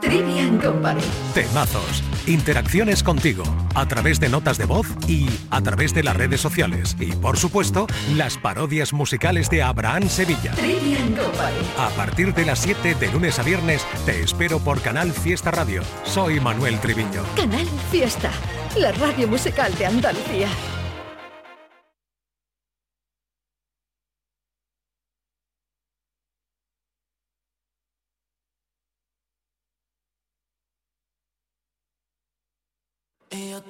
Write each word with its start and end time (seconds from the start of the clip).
Trivian 0.00 0.58
Company. 0.58 1.00
Temazos. 1.34 2.02
Interacciones 2.26 3.02
contigo 3.02 3.44
a 3.74 3.86
través 3.86 4.20
de 4.20 4.28
notas 4.28 4.58
de 4.58 4.64
voz 4.64 4.86
y 5.08 5.26
a 5.50 5.60
través 5.60 5.94
de 5.94 6.02
las 6.02 6.16
redes 6.16 6.40
sociales. 6.40 6.96
Y 7.00 7.12
por 7.12 7.38
supuesto, 7.38 7.86
las 8.14 8.36
parodias 8.36 8.92
musicales 8.92 9.48
de 9.50 9.62
Abraham 9.62 10.08
Sevilla. 10.08 10.52
Trivian 10.52 11.14
Company. 11.14 11.56
A 11.78 11.88
partir 11.90 12.34
de 12.34 12.44
las 12.44 12.58
7 12.60 12.94
de 12.94 13.12
lunes 13.12 13.38
a 13.38 13.42
viernes, 13.42 13.86
te 14.04 14.22
espero 14.22 14.58
por 14.58 14.80
Canal 14.80 15.12
Fiesta 15.12 15.50
Radio. 15.50 15.82
Soy 16.04 16.40
Manuel 16.40 16.78
Triviño. 16.80 17.22
Canal 17.36 17.66
Fiesta, 17.90 18.30
la 18.76 18.92
radio 18.92 19.28
musical 19.28 19.74
de 19.76 19.86
Andalucía. 19.86 20.48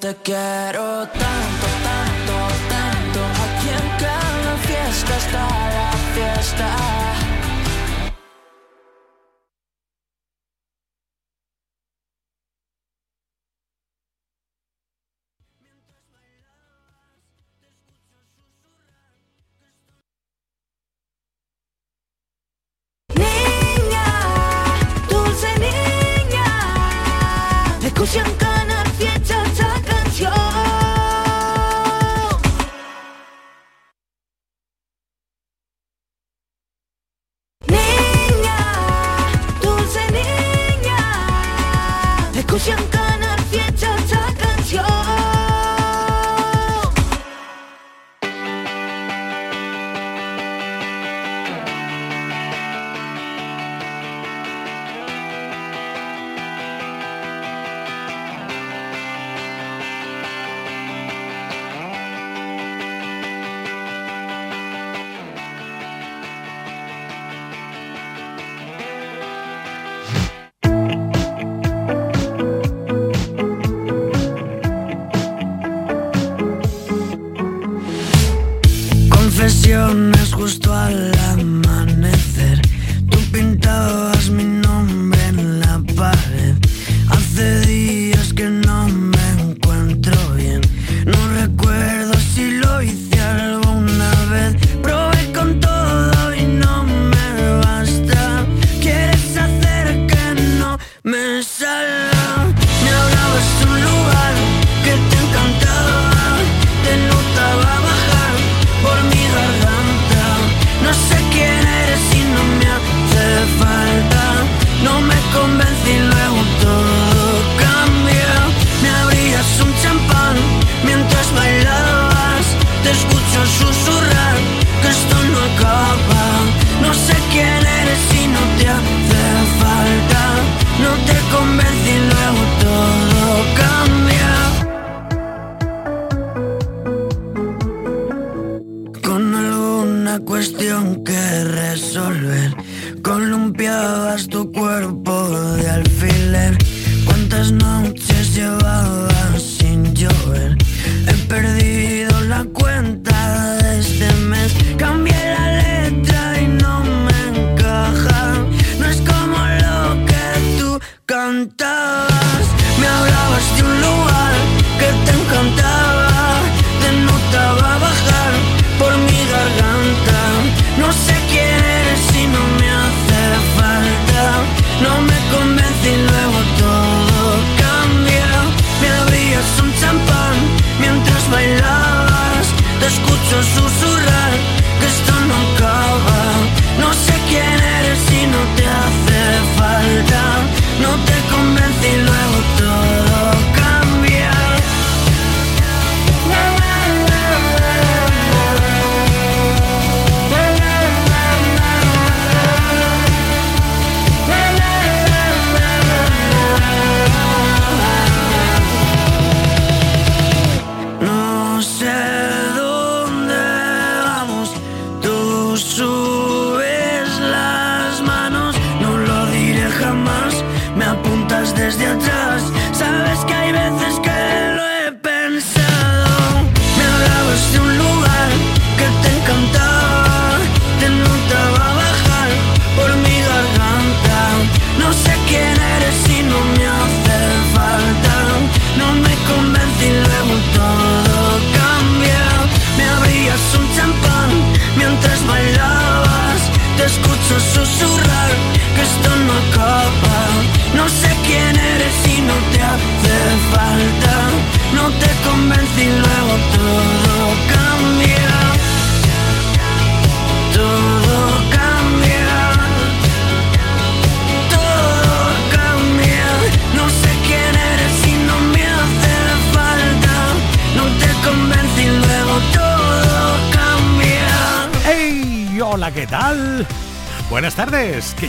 te 0.00 0.14
quiero 0.22 1.06
tanto. 1.08 1.85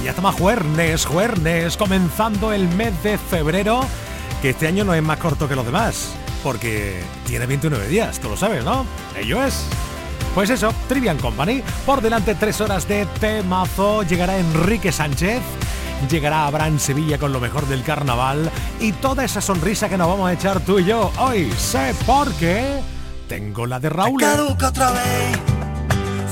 Ya 0.07 0.11
estamos 0.11 0.35
jueves, 0.35 1.05
jueves, 1.05 1.75
comenzando 1.75 2.53
el 2.53 2.69
mes 2.69 3.03
de 3.03 3.17
febrero, 3.17 3.81
que 4.41 4.51
este 4.51 4.65
año 4.65 4.85
no 4.85 4.93
es 4.93 5.03
más 5.03 5.17
corto 5.17 5.49
que 5.49 5.55
los 5.57 5.65
demás, 5.65 6.13
porque 6.43 7.03
tiene 7.25 7.45
29 7.45 7.89
días, 7.89 8.17
tú 8.21 8.29
lo 8.29 8.37
sabes, 8.37 8.63
¿no? 8.63 8.85
Ello 9.19 9.43
es. 9.43 9.65
Pues 10.33 10.49
eso, 10.49 10.73
Trivian 10.87 11.17
Company, 11.17 11.61
por 11.85 12.01
delante 12.01 12.35
tres 12.35 12.61
horas 12.61 12.87
de 12.87 13.05
temazo, 13.19 14.03
llegará 14.03 14.37
Enrique 14.37 14.93
Sánchez, 14.93 15.41
llegará 16.09 16.47
Abraham 16.47 16.79
Sevilla 16.79 17.17
con 17.17 17.33
lo 17.33 17.41
mejor 17.41 17.67
del 17.67 17.83
carnaval 17.83 18.49
y 18.79 18.93
toda 18.93 19.25
esa 19.25 19.41
sonrisa 19.41 19.89
que 19.89 19.97
nos 19.97 20.07
vamos 20.07 20.29
a 20.29 20.31
echar 20.31 20.61
tú 20.61 20.79
y 20.79 20.85
yo 20.85 21.11
hoy. 21.17 21.51
Sé 21.57 21.93
por 22.05 22.31
qué 22.35 22.79
tengo 23.27 23.65
la 23.65 23.77
de 23.81 23.89
Raúl. 23.89 24.21
Caduca 24.21 24.69
otra 24.69 24.91
vez, 24.91 25.37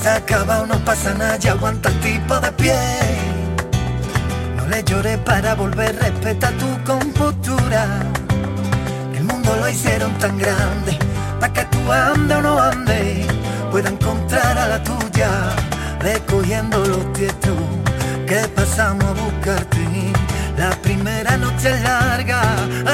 se 0.02 0.08
acaba, 0.12 0.66
no 0.66 0.80
pasa 0.86 1.14
nada, 1.14 1.38
aguanta 1.52 1.90
el 1.90 2.00
tipo 2.00 2.40
de 2.40 2.52
pie. 2.54 3.35
Le 4.70 4.84
llores 4.84 5.18
para 5.20 5.56
volver, 5.56 5.96
respeta 6.02 6.52
tu 6.52 6.84
compostura. 6.84 7.86
El 9.16 9.24
mundo 9.24 9.56
lo 9.60 9.70
hicieron 9.70 10.12
tan 10.18 10.38
grande, 10.38 10.98
para 11.40 11.54
que 11.54 11.66
tú 11.66 11.92
ande 11.92 12.36
o 12.36 12.42
no 12.42 12.60
ande 12.60 13.26
pueda 13.72 13.90
encontrar 13.90 14.58
a 14.58 14.68
la 14.68 14.84
tuya, 14.84 15.30
recogiendo 16.00 16.78
los 16.86 17.14
tietos 17.14 17.58
que 18.26 18.48
pasamos 18.56 19.06
a 19.06 19.14
buscarte. 19.14 19.86
La 20.58 20.70
primera 20.82 21.36
noche 21.38 21.72
es 21.72 21.82
larga, 21.82 22.42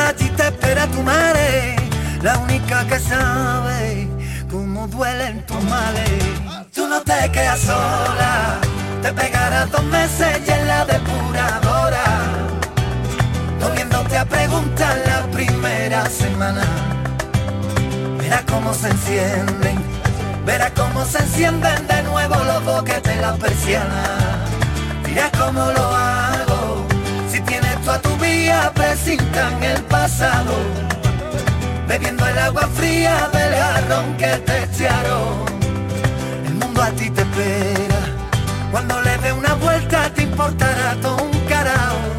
allí 0.07 0.29
te 0.29 0.47
espera 0.47 0.87
tu 0.87 1.01
madre, 1.03 1.75
la 2.21 2.37
única 2.39 2.85
que 2.87 2.99
sabe 2.99 4.07
cómo 4.49 4.87
duelen 4.87 5.45
tus 5.45 5.63
males. 5.63 6.09
Tú 6.73 6.87
no 6.87 7.01
te 7.01 7.31
quedas 7.31 7.59
sola, 7.59 8.59
te 9.01 9.13
pegarás 9.13 9.71
dos 9.71 9.83
meses 9.83 10.41
y 10.47 10.51
en 10.51 10.67
la 10.67 10.85
depuradora, 10.85 12.05
volviéndote 13.59 14.17
a 14.17 14.25
preguntar 14.25 14.97
la 15.05 15.21
primera 15.31 16.05
semana. 16.09 16.63
Mira 18.19 18.43
cómo 18.47 18.73
se 18.73 18.89
encienden 18.89 20.01
Verás 20.45 20.71
cómo 20.71 21.05
se 21.05 21.19
encienden 21.19 21.87
de 21.87 22.03
nuevo 22.03 22.35
los 22.43 22.65
boquetes 22.65 23.15
de 23.15 23.21
la 23.21 23.33
persiana. 23.35 24.03
Mira 25.07 25.29
cómo 25.37 25.65
lo 25.71 25.95
hago. 25.95 26.87
Si 27.31 27.39
tienes 27.41 27.79
tú 27.83 27.91
a 27.91 27.99
tu 27.99 28.15
vía, 28.17 28.71
presintan 28.73 29.63
el 29.63 29.81
pasado. 29.83 30.53
Bebiendo 31.87 32.25
el 32.25 32.37
agua 32.39 32.67
fría 32.73 33.29
del 33.31 33.53
jarrón 33.53 34.17
que 34.17 34.37
te 34.37 34.63
echaron. 34.63 35.45
El 36.47 36.55
mundo 36.55 36.81
a 36.81 36.89
ti 36.91 37.09
te 37.11 37.21
espera. 37.21 37.80
Cuando 38.71 39.01
le 39.01 39.17
dé 39.17 39.33
una 39.33 39.53
vuelta 39.55 40.09
te 40.13 40.23
importará 40.23 40.95
todo 41.01 41.23
un 41.23 41.39
carajo. 41.47 42.11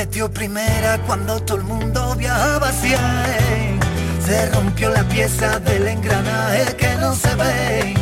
metió 0.00 0.30
primera 0.32 0.98
cuando 1.06 1.40
todo 1.42 1.58
el 1.58 1.64
mundo 1.64 2.14
viajaba 2.16 2.68
hacia 2.68 2.98
él. 3.36 3.49
Se 4.30 4.46
rompió 4.52 4.90
la 4.90 5.02
pieza 5.08 5.58
del 5.58 5.88
engranaje 5.88 6.76
que 6.76 6.94
no 7.00 7.16
se 7.16 7.34
ve. 7.34 7.94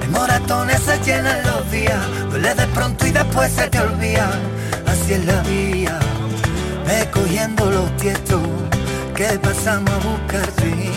De 0.00 0.06
moratones 0.06 0.80
se 0.80 0.96
llenan 1.00 1.42
los 1.44 1.68
días, 1.72 1.98
duele 2.30 2.54
de 2.54 2.68
pronto 2.68 3.04
y 3.04 3.10
después 3.10 3.50
se 3.50 3.66
te 3.66 3.80
olvida. 3.80 4.30
Así 4.86 5.14
es 5.14 5.24
la 5.24 5.42
vía, 5.42 5.98
cogiendo 7.12 7.68
los 7.68 7.96
tietos 7.96 8.40
que 9.16 9.26
pasamos 9.40 9.90
a 9.90 9.98
buscarte. 10.08 10.92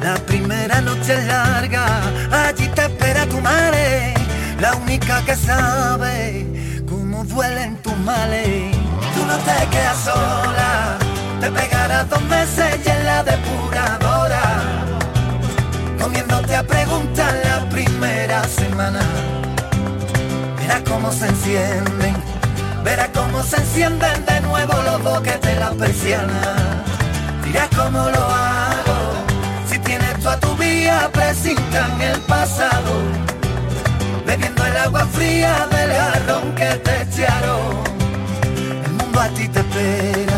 La 0.00 0.14
primera 0.14 0.80
noche 0.80 1.12
es 1.12 1.26
larga, 1.26 2.00
allí 2.32 2.66
te 2.68 2.80
espera 2.86 3.26
tu 3.26 3.38
madre, 3.42 4.14
la 4.58 4.74
única 4.76 5.22
que 5.26 5.36
sabe 5.36 6.46
cómo 6.88 7.24
duelen 7.24 7.76
tus 7.82 7.96
males 7.98 8.74
no 9.28 9.36
te 9.38 9.66
quedas 9.70 9.98
sola, 10.04 10.98
te 11.40 11.50
pegarás 11.50 12.08
dos 12.08 12.22
meses 12.22 12.80
y 12.84 12.88
en 12.88 13.06
la 13.06 13.22
depuradora, 13.22 14.42
comiéndote 16.00 16.56
a 16.56 16.62
preguntar 16.62 17.34
la 17.44 17.68
primera 17.68 18.44
semana. 18.44 19.00
Verás 20.58 20.82
cómo 20.88 21.12
se 21.12 21.26
encienden, 21.28 22.16
verás 22.84 23.10
cómo 23.14 23.42
se 23.42 23.56
encienden 23.56 24.26
de 24.26 24.40
nuevo 24.40 24.74
los 24.82 25.02
boquetes 25.02 25.40
de 25.40 25.56
la 25.56 25.70
persiana. 25.70 26.82
Dirás 27.44 27.68
cómo 27.76 27.98
lo 27.98 28.24
hago, 28.24 28.98
si 29.70 29.78
tienes 29.78 30.18
tú 30.20 30.28
a 30.28 30.38
tu 30.38 30.54
vía, 30.56 31.08
presintan 31.12 32.00
el 32.00 32.20
pasado, 32.22 32.92
bebiendo 34.26 34.64
el 34.66 34.76
agua 34.76 35.06
fría 35.12 35.66
del 35.70 35.92
jarrón 35.92 36.54
que 36.54 36.66
te 36.84 37.02
echaron 37.02 37.88
a 39.20 39.28
ti 39.30 39.48
te 39.48 39.60
espera. 39.60 40.37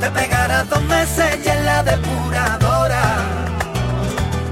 te 0.00 0.10
pegarás 0.10 0.68
dos 0.68 0.82
meses 0.84 1.38
y 1.44 1.48
en 1.48 1.64
la 1.64 1.82
depuradora, 1.82 3.02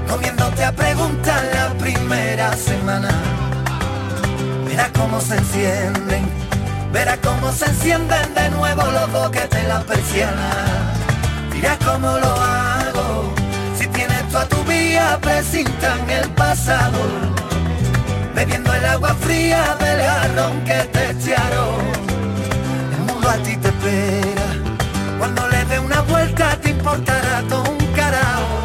comiéndote 0.09 0.63
a 0.63 0.71
preguntar 0.71 1.43
la 1.53 1.69
primera 1.77 2.53
semana. 2.55 3.09
Verás 4.65 4.89
cómo 4.97 5.19
se 5.21 5.35
encienden, 5.35 6.29
verás 6.91 7.19
cómo 7.23 7.51
se 7.51 7.65
encienden 7.65 8.33
de 8.33 8.49
nuevo 8.51 8.83
los 8.91 9.11
boquetes 9.11 9.61
de 9.61 9.67
la 9.67 9.79
persiana. 9.81 10.49
Dirás 11.53 11.77
cómo 11.85 12.17
lo 12.17 12.33
hago, 12.41 13.33
si 13.77 13.87
tienes 13.87 14.27
tú 14.29 14.37
a 14.37 14.45
tu 14.45 14.63
vía, 14.63 15.17
presintan 15.21 16.09
el 16.09 16.29
pasado, 16.31 16.99
bebiendo 18.35 18.73
el 18.73 18.85
agua 18.85 19.15
fría 19.21 19.75
del 19.79 20.01
jarrón 20.01 20.61
que 20.65 20.83
te 20.93 21.11
echaron 21.11 22.07
a 23.29 23.37
ti 23.43 23.57
te 23.57 23.67
espera. 23.67 24.36
Cuando 25.17 25.47
le 25.49 25.65
dé 25.65 25.79
una 25.79 26.01
vuelta 26.01 26.57
te 26.61 26.69
importará 26.69 27.41
todo 27.49 27.63
un 27.69 27.85
carajo. 27.93 28.57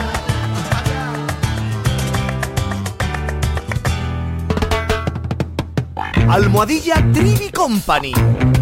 Almohadilla 6.29 6.95
Trivi 7.13 7.51
Company. 7.51 8.15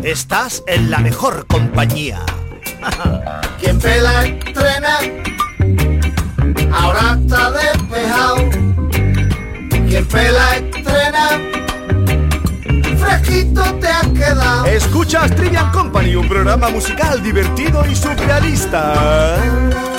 Estás 0.03 0.63
en 0.67 0.91
la 0.91 0.99
mejor 0.99 1.47
compañía. 1.47 2.21
Quien 3.61 3.79
pela 3.79 4.25
entrena, 4.25 4.99
ahora 6.73 7.19
está 7.21 7.51
despejado. 7.51 8.37
Quien 9.89 10.07
pela 10.07 10.57
entrena 10.57 11.41
Escuchas 14.67 15.35
Trivian 15.35 15.71
Company, 15.73 16.15
un 16.15 16.29
programa 16.29 16.69
musical 16.71 17.23
divertido 17.23 17.85
y 17.91 17.97
surrealista. 17.97 19.90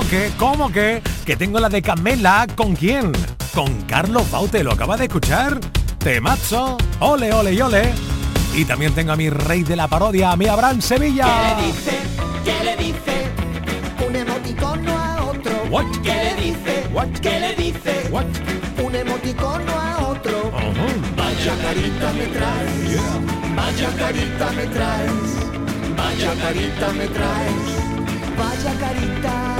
¿Cómo 0.00 0.10
que? 0.10 0.32
¿Cómo 0.38 0.72
que? 0.72 1.02
Que 1.26 1.36
tengo 1.36 1.60
la 1.60 1.68
de 1.68 1.82
Camela. 1.82 2.46
¿Con 2.56 2.74
quién? 2.74 3.12
Con 3.54 3.82
Carlos 3.82 4.30
Baute. 4.30 4.64
¿Lo 4.64 4.72
acaba 4.72 4.96
de 4.96 5.04
escuchar? 5.04 5.60
Temazo. 5.98 6.78
Ole, 7.00 7.30
ole 7.34 7.52
y 7.52 7.60
ole. 7.60 7.92
Y 8.54 8.64
también 8.64 8.94
tengo 8.94 9.12
a 9.12 9.16
mi 9.16 9.28
rey 9.28 9.62
de 9.62 9.76
la 9.76 9.88
parodia, 9.88 10.32
a 10.32 10.36
mi 10.38 10.46
Abraham 10.46 10.80
Sevilla. 10.80 11.26
¿Qué 12.44 12.64
le 12.64 12.76
dice? 12.76 13.28
Un 14.08 14.16
emoticono 14.16 14.98
a 14.98 15.22
otro. 15.22 15.52
What? 15.68 15.84
¿Qué 16.02 16.14
le 16.14 16.34
dice? 16.46 16.88
What? 16.94 17.08
¿Qué 17.20 17.38
le 17.38 17.54
dice? 17.56 18.08
What? 18.10 18.24
Un 18.82 18.94
emoticono 18.94 19.70
a 19.70 20.08
otro. 20.08 20.50
Ajá. 20.56 20.86
Vaya 21.14 21.54
carita 21.62 22.12
me 22.14 22.26
traes. 22.26 23.00
Vaya 23.54 23.90
carita 23.98 24.50
me 24.52 24.66
traes. 24.66 25.20
Vaya 25.94 26.34
carita 26.42 26.88
me 26.94 27.06
traes. 27.06 27.90
Vaya 28.38 28.74
carita. 28.80 29.59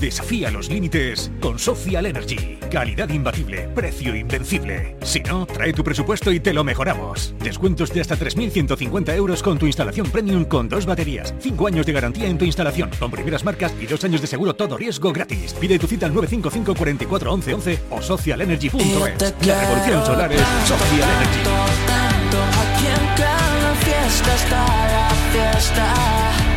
Desafía 0.00 0.50
los 0.52 0.70
límites 0.70 1.30
con 1.40 1.58
Social 1.58 2.06
Energy. 2.06 2.58
Calidad 2.70 3.08
imbatible, 3.08 3.68
precio 3.74 4.14
invencible. 4.14 4.96
Si 5.02 5.20
no, 5.20 5.44
trae 5.44 5.72
tu 5.72 5.82
presupuesto 5.82 6.30
y 6.30 6.38
te 6.38 6.52
lo 6.52 6.62
mejoramos. 6.62 7.34
Descuentos 7.42 7.92
de 7.92 8.00
hasta 8.00 8.16
3.150 8.16 9.14
euros 9.16 9.42
con 9.42 9.58
tu 9.58 9.66
instalación 9.66 10.08
premium 10.08 10.44
con 10.44 10.68
dos 10.68 10.86
baterías. 10.86 11.34
5 11.40 11.66
años 11.66 11.84
de 11.84 11.92
garantía 11.92 12.28
en 12.28 12.38
tu 12.38 12.44
instalación, 12.44 12.90
con 12.98 13.10
primeras 13.10 13.44
marcas 13.44 13.74
y 13.80 13.86
dos 13.86 14.04
años 14.04 14.20
de 14.20 14.28
seguro 14.28 14.54
todo 14.54 14.76
riesgo 14.76 15.12
gratis. 15.12 15.52
Pide 15.54 15.80
tu 15.80 15.88
cita 15.88 16.06
al 16.06 16.14
955 16.14 16.74
44 16.78 17.32
11 17.32 17.54
11 17.54 17.78
o 17.90 18.00
socialenergy.es. 18.00 19.46
La 19.46 19.60
revolución 19.60 20.06
solar 20.06 20.32
es 20.32 20.42
Social 20.64 21.08
Energy. 21.10 21.42
tanto 21.86 22.38
aquí 22.62 22.86
en 22.86 23.16
cada 23.16 23.74
fiesta 23.74 24.34
está 24.34 24.66
la 24.86 25.10
fiesta. 25.32 26.47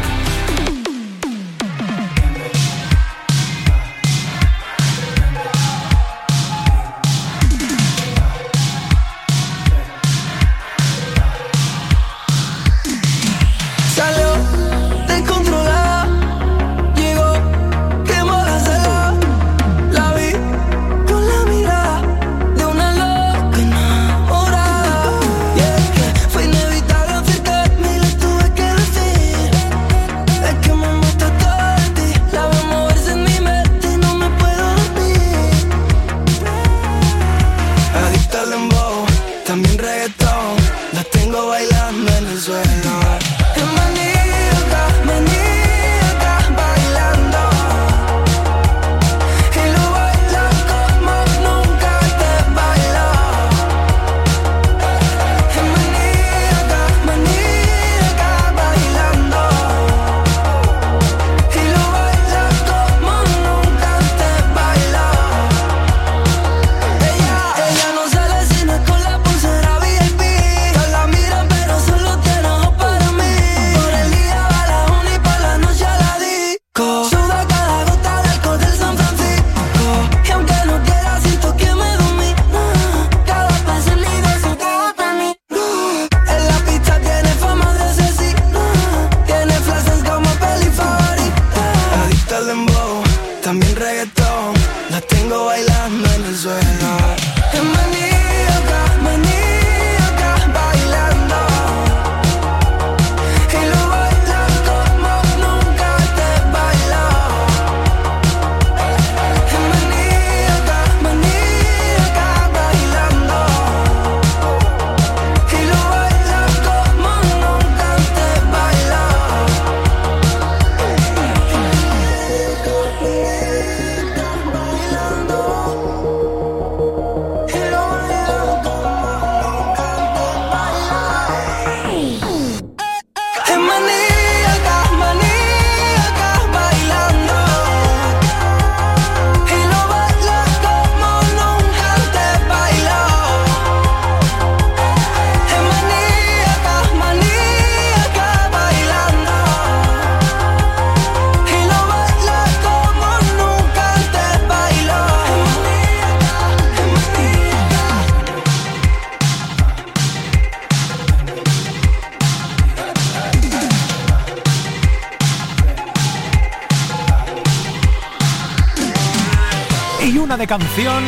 Canción 170.51 171.01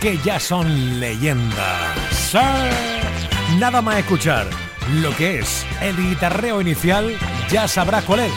que 0.00 0.18
ya 0.18 0.40
son 0.40 0.98
leyendas. 0.98 1.96
¡Sí! 2.10 2.38
Nada 3.60 3.80
más 3.80 3.98
escuchar 3.98 4.48
lo 4.94 5.14
que 5.16 5.38
es 5.38 5.64
el 5.80 5.96
guitarreo 5.96 6.60
inicial, 6.60 7.16
ya 7.52 7.68
sabrás 7.68 8.02
cuál 8.02 8.18
es. 8.18 8.32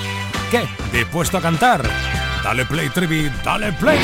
¿Qué? 0.51 0.67
¿Dispuesto 0.95 1.39
a 1.39 1.41
cantar? 1.41 1.89
Dale 2.43 2.65
play, 2.65 2.89
Trivi, 2.89 3.31
dale 3.43 3.73
play. 3.73 3.97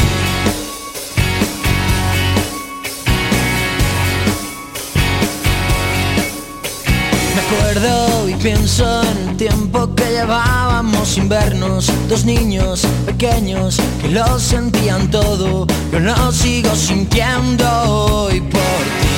Me 7.36 7.42
acuerdo 7.42 8.28
y 8.28 8.34
pienso 8.38 9.04
en 9.04 9.30
el 9.30 9.38
tiempo 9.38 9.91
que 10.02 10.12
llevábamos 10.12 11.08
sin 11.08 11.30
vernos 11.30 11.92
Dos 12.10 12.26
niños 12.26 12.82
pequeños 13.06 13.78
que 14.02 14.10
lo 14.10 14.40
sentían 14.40 15.10
todo. 15.10 15.68
Yo 15.92 16.00
lo 16.00 16.32
sigo 16.32 16.76
sintiendo 16.76 17.66
hoy 17.84 18.42
por 18.42 18.84
ti. 19.02 19.18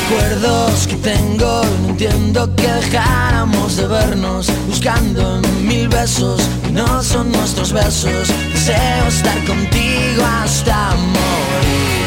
Recuerdos 0.00 0.86
que 0.86 0.96
tengo 0.96 1.62
No 1.82 1.88
entiendo 1.90 2.54
que 2.56 2.66
dejáramos 2.66 3.76
de 3.76 3.86
vernos 3.86 4.50
Buscando 4.66 5.40
mil 5.62 5.88
besos 5.88 6.40
que 6.64 6.72
no 6.72 7.02
son 7.02 7.30
nuestros 7.32 7.72
besos. 7.72 8.28
Deseo 8.52 9.06
estar 9.08 9.44
contigo 9.44 10.24
hasta 10.42 10.94
morir 10.96 11.97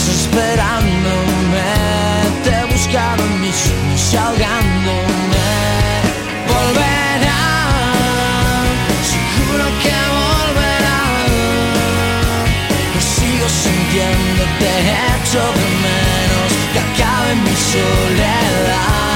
Desesperándome. 0.00 1.60
Te 2.42 2.50
he 2.50 2.64
buscado 2.64 3.22
en 3.22 3.40
mis 3.42 3.54
sueños 3.54 4.14
ahogándome 4.14 5.50
Volverá 6.48 7.42
Seguro 9.12 9.66
que 9.82 9.96
volverá 10.16 11.02
Pero 12.72 13.00
sigo 13.14 13.46
sintiendo 13.46 14.42
te 14.58 14.72
echo 14.88 15.42
de 15.58 15.66
menos. 15.84 16.50
Que 16.72 16.78
acabe 16.78 17.34
mi 17.34 17.54
soledad 17.54 19.09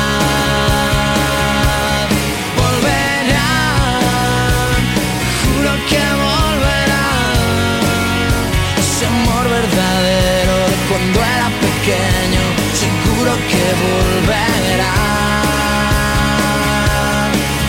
Seguro 11.85 13.33
que 13.51 13.64
volverá. 13.83 14.94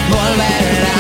Volverá. 0.10 1.00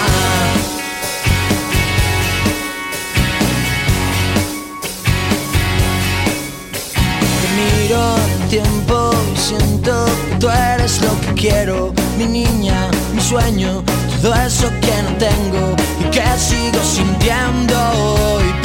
Te 7.39 7.47
miro 7.55 8.15
el 8.17 8.49
tiempo 8.49 9.11
y 9.33 9.37
siento 9.37 10.05
que 10.29 10.35
tú 10.35 10.49
eres 10.49 11.01
lo 11.01 11.21
que 11.21 11.33
quiero, 11.35 11.93
mi 12.17 12.25
niña, 12.25 12.89
mi 13.13 13.21
sueño, 13.21 13.81
todo 14.21 14.35
eso 14.35 14.69
que 14.81 15.01
no 15.03 15.17
tengo 15.17 15.75
y 16.01 16.11
que 16.11 16.25
sigo 16.37 16.83
sintiendo 16.83 17.75
hoy 17.95 18.64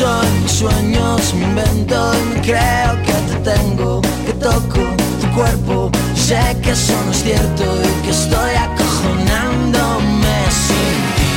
En 0.00 0.42
mis 0.44 0.52
sueños 0.52 1.34
me 1.34 1.44
invento 1.44 2.12
y 2.14 2.22
me 2.32 2.40
creo 2.42 3.02
que 3.02 3.12
te 3.12 3.50
tengo, 3.50 4.00
que 4.24 4.32
toco 4.34 4.94
tu 5.20 5.26
cuerpo. 5.34 5.90
Sé 6.14 6.56
que 6.62 6.70
eso 6.70 6.92
no 7.04 7.10
es 7.10 7.24
cierto 7.24 7.64
y 7.82 8.02
que 8.04 8.10
estoy 8.10 8.54
acojonándome 8.54 10.36
sin 10.52 11.02
ti. 11.16 11.34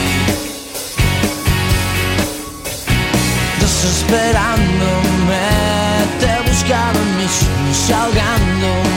Desesperándome, 3.61 5.47
te 6.19 6.27
he 6.27 6.41
buscado 6.47 6.99
en 6.99 7.17
mis 7.17 7.31
sueños 7.31 7.89
ahogándome. 7.89 8.91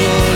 Acabe 0.00 0.29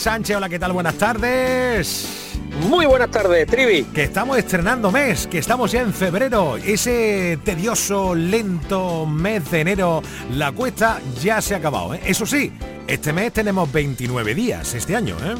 Sánchez, 0.00 0.34
hola, 0.36 0.48
¿qué 0.48 0.58
tal? 0.58 0.72
Buenas 0.72 0.94
tardes. 0.94 2.06
Muy 2.70 2.86
buenas 2.86 3.10
tardes, 3.10 3.46
Trivi. 3.46 3.82
Que 3.84 4.04
estamos 4.04 4.38
estrenando 4.38 4.90
mes, 4.90 5.26
que 5.26 5.36
estamos 5.36 5.70
ya 5.72 5.82
en 5.82 5.92
febrero. 5.92 6.56
Ese 6.56 7.38
tedioso, 7.44 8.14
lento 8.14 9.04
mes 9.04 9.50
de 9.50 9.60
enero, 9.60 10.02
la 10.34 10.52
cuesta 10.52 11.00
ya 11.20 11.42
se 11.42 11.52
ha 11.54 11.58
acabado. 11.58 11.92
¿eh? 11.92 12.00
Eso 12.06 12.24
sí, 12.24 12.50
este 12.86 13.12
mes 13.12 13.34
tenemos 13.34 13.70
29 13.70 14.34
días 14.34 14.72
este 14.72 14.96
año. 14.96 15.16
¿eh? 15.22 15.34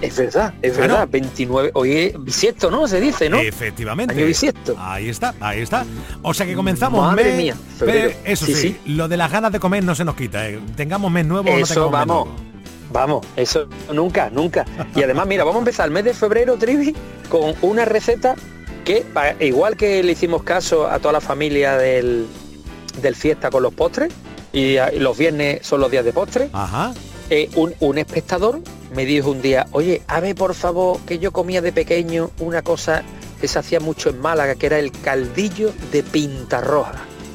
Es 0.00 0.16
verdad, 0.16 0.54
es 0.60 0.72
Claro. 0.72 0.94
verdad. 0.94 1.08
29, 1.12 1.70
hoy 1.74 1.92
es 1.92 2.24
bisiesto, 2.24 2.72
¿no? 2.72 2.88
Se 2.88 3.00
dice, 3.00 3.30
¿no? 3.30 3.38
Efectivamente. 3.38 4.12
Año 4.12 4.26
bisiesto. 4.26 4.74
Ahí 4.76 5.08
está, 5.08 5.34
ahí 5.40 5.60
está. 5.60 5.86
O 6.22 6.34
sea 6.34 6.46
que 6.46 6.54
comenzamos 6.54 7.00
Madre 7.04 7.24
mes. 7.26 7.36
mía, 7.36 7.54
pero 7.78 8.10
eso 8.24 8.44
sí, 8.46 8.54
Sí, 8.54 8.76
lo 8.86 9.06
de 9.06 9.16
las 9.16 9.30
ganas 9.30 9.52
de 9.52 9.60
comer 9.60 9.84
no 9.84 9.94
se 9.94 10.04
nos 10.04 10.16
quita. 10.16 10.48
¿eh? 10.48 10.58
Tengamos 10.76 11.12
mes 11.12 11.24
nuevo 11.26 11.48
o 11.48 11.52
no 11.52 11.58
Eso, 11.64 11.74
tengamos 11.74 11.92
mes 11.92 12.06
vamos. 12.08 12.26
nuevo. 12.26 12.47
Vamos, 12.90 13.26
eso 13.36 13.66
nunca, 13.92 14.30
nunca. 14.30 14.64
Y 14.96 15.02
además, 15.02 15.26
mira, 15.26 15.44
vamos 15.44 15.56
a 15.56 15.58
empezar 15.60 15.86
el 15.86 15.92
mes 15.92 16.04
de 16.04 16.14
febrero, 16.14 16.56
Trivi, 16.56 16.94
con 17.28 17.54
una 17.62 17.84
receta 17.84 18.34
que, 18.84 19.04
igual 19.40 19.76
que 19.76 20.02
le 20.02 20.12
hicimos 20.12 20.42
caso 20.42 20.86
a 20.86 20.98
toda 20.98 21.12
la 21.12 21.20
familia 21.20 21.76
del, 21.76 22.26
del 23.02 23.14
fiesta 23.14 23.50
con 23.50 23.62
los 23.62 23.74
postres, 23.74 24.10
y, 24.52 24.78
a- 24.78 24.92
y 24.92 24.98
los 24.98 25.18
viernes 25.18 25.66
son 25.66 25.80
los 25.80 25.90
días 25.90 26.04
de 26.04 26.12
postres, 26.14 26.48
Ajá. 26.54 26.94
eh, 27.28 27.50
un, 27.56 27.74
un 27.80 27.98
espectador 27.98 28.60
me 28.94 29.04
dijo 29.04 29.30
un 29.30 29.42
día, 29.42 29.66
oye, 29.72 30.00
a 30.08 30.20
ver 30.20 30.34
por 30.34 30.54
favor, 30.54 30.98
que 31.00 31.18
yo 31.18 31.30
comía 31.30 31.60
de 31.60 31.72
pequeño 31.72 32.30
una 32.40 32.62
cosa 32.62 33.02
que 33.38 33.46
se 33.48 33.58
hacía 33.58 33.78
mucho 33.80 34.08
en 34.08 34.18
Málaga, 34.20 34.54
que 34.54 34.64
era 34.64 34.78
el 34.78 34.90
caldillo 34.90 35.70
de 35.92 36.02
pinta 36.02 36.62
roja. 36.62 36.94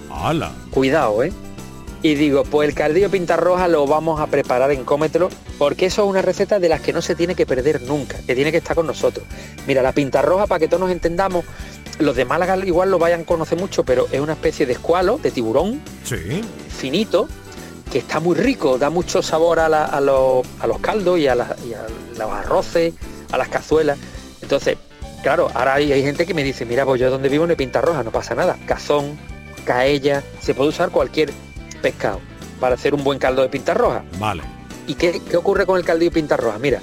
Hala. 0.10 0.52
Cuidado, 0.72 1.22
¿eh? 1.24 1.32
Y 2.04 2.16
digo, 2.16 2.44
pues 2.44 2.68
el 2.70 2.76
caldillo 2.76 3.10
pinta 3.10 3.38
roja 3.38 3.68
lo 3.70 3.88
vamos 3.88 4.20
a 4.20 4.28
preparar 4.28 4.72
en 4.72 4.84
Cómetelo, 4.84 5.30
porque 5.58 5.86
eso 5.86 6.04
es 6.04 6.10
una 6.10 6.22
receta 6.22 6.60
de 6.60 6.68
las 6.70 6.82
que 6.82 6.92
no 6.94 7.02
se 7.02 7.16
tiene 7.16 7.34
que 7.34 7.46
perder 7.46 7.82
nunca, 7.84 8.18
que 8.28 8.36
tiene 8.36 8.52
que 8.52 8.58
estar 8.58 8.76
con 8.76 8.86
nosotros. 8.86 9.26
Mira, 9.66 9.82
la 9.82 9.94
pinta 9.94 10.22
roja, 10.22 10.46
para 10.46 10.60
que 10.60 10.68
todos 10.68 10.82
nos 10.82 10.92
entendamos, 10.92 11.46
los 12.00 12.16
de 12.16 12.26
Málaga 12.26 12.58
igual 12.66 12.92
lo 12.92 13.00
vayan 13.00 13.22
a 13.22 13.26
conocer 13.26 13.58
mucho, 13.58 13.86
pero 13.86 14.08
es 14.12 14.20
una 14.20 14.34
especie 14.34 14.66
de 14.66 14.74
escualo, 14.74 15.18
de 15.18 15.32
tiburón, 15.32 15.82
Sí. 16.04 16.42
finito, 16.78 17.30
que 17.90 18.00
está 18.00 18.20
muy 18.20 18.36
rico, 18.36 18.78
da 18.78 18.90
mucho 18.90 19.22
sabor 19.22 19.60
a, 19.62 19.70
la- 19.70 19.86
a 19.86 20.02
los, 20.02 20.46
a 20.60 20.68
los 20.68 20.80
caldos 20.80 21.20
y 21.20 21.28
a, 21.28 21.36
la- 21.36 21.56
y 21.66 21.74
a 21.74 21.86
los 22.20 22.32
arroces, 22.34 22.94
a 23.32 23.38
las 23.38 23.48
cazuelas. 23.48 23.98
Entonces, 24.42 24.76
claro, 25.22 25.50
ahora 25.54 25.76
hay, 25.76 25.94
hay 25.94 26.02
gente 26.04 26.26
que 26.26 26.34
me 26.34 26.44
dice, 26.44 26.66
mira, 26.66 26.84
pues 26.86 27.00
yo 27.00 27.10
donde 27.10 27.30
vivo 27.30 27.46
no 27.46 27.52
hay 27.52 27.56
pinta 27.56 27.80
roja, 27.80 28.04
no 28.04 28.12
pasa 28.12 28.36
nada. 28.36 28.58
Cazón, 28.66 29.18
caella, 29.64 30.22
se 30.42 30.54
puede 30.54 30.70
usar 30.72 30.90
cualquier 30.90 31.32
pescado 31.84 32.20
para 32.60 32.74
hacer 32.74 32.96
un 32.96 33.04
buen 33.04 33.20
caldo 33.20 33.44
de 33.44 33.50
pinta 33.50 33.76
roja. 33.76 34.04
Vale. 34.18 34.42
¿Y 34.88 34.96
qué, 34.96 35.22
qué 35.30 35.38
ocurre 35.38 35.68
con 35.68 35.78
el 35.78 35.86
caldillo 35.86 36.10
de 36.10 36.16
pinta 36.16 36.38
roja? 36.38 36.58
Mira, 36.58 36.82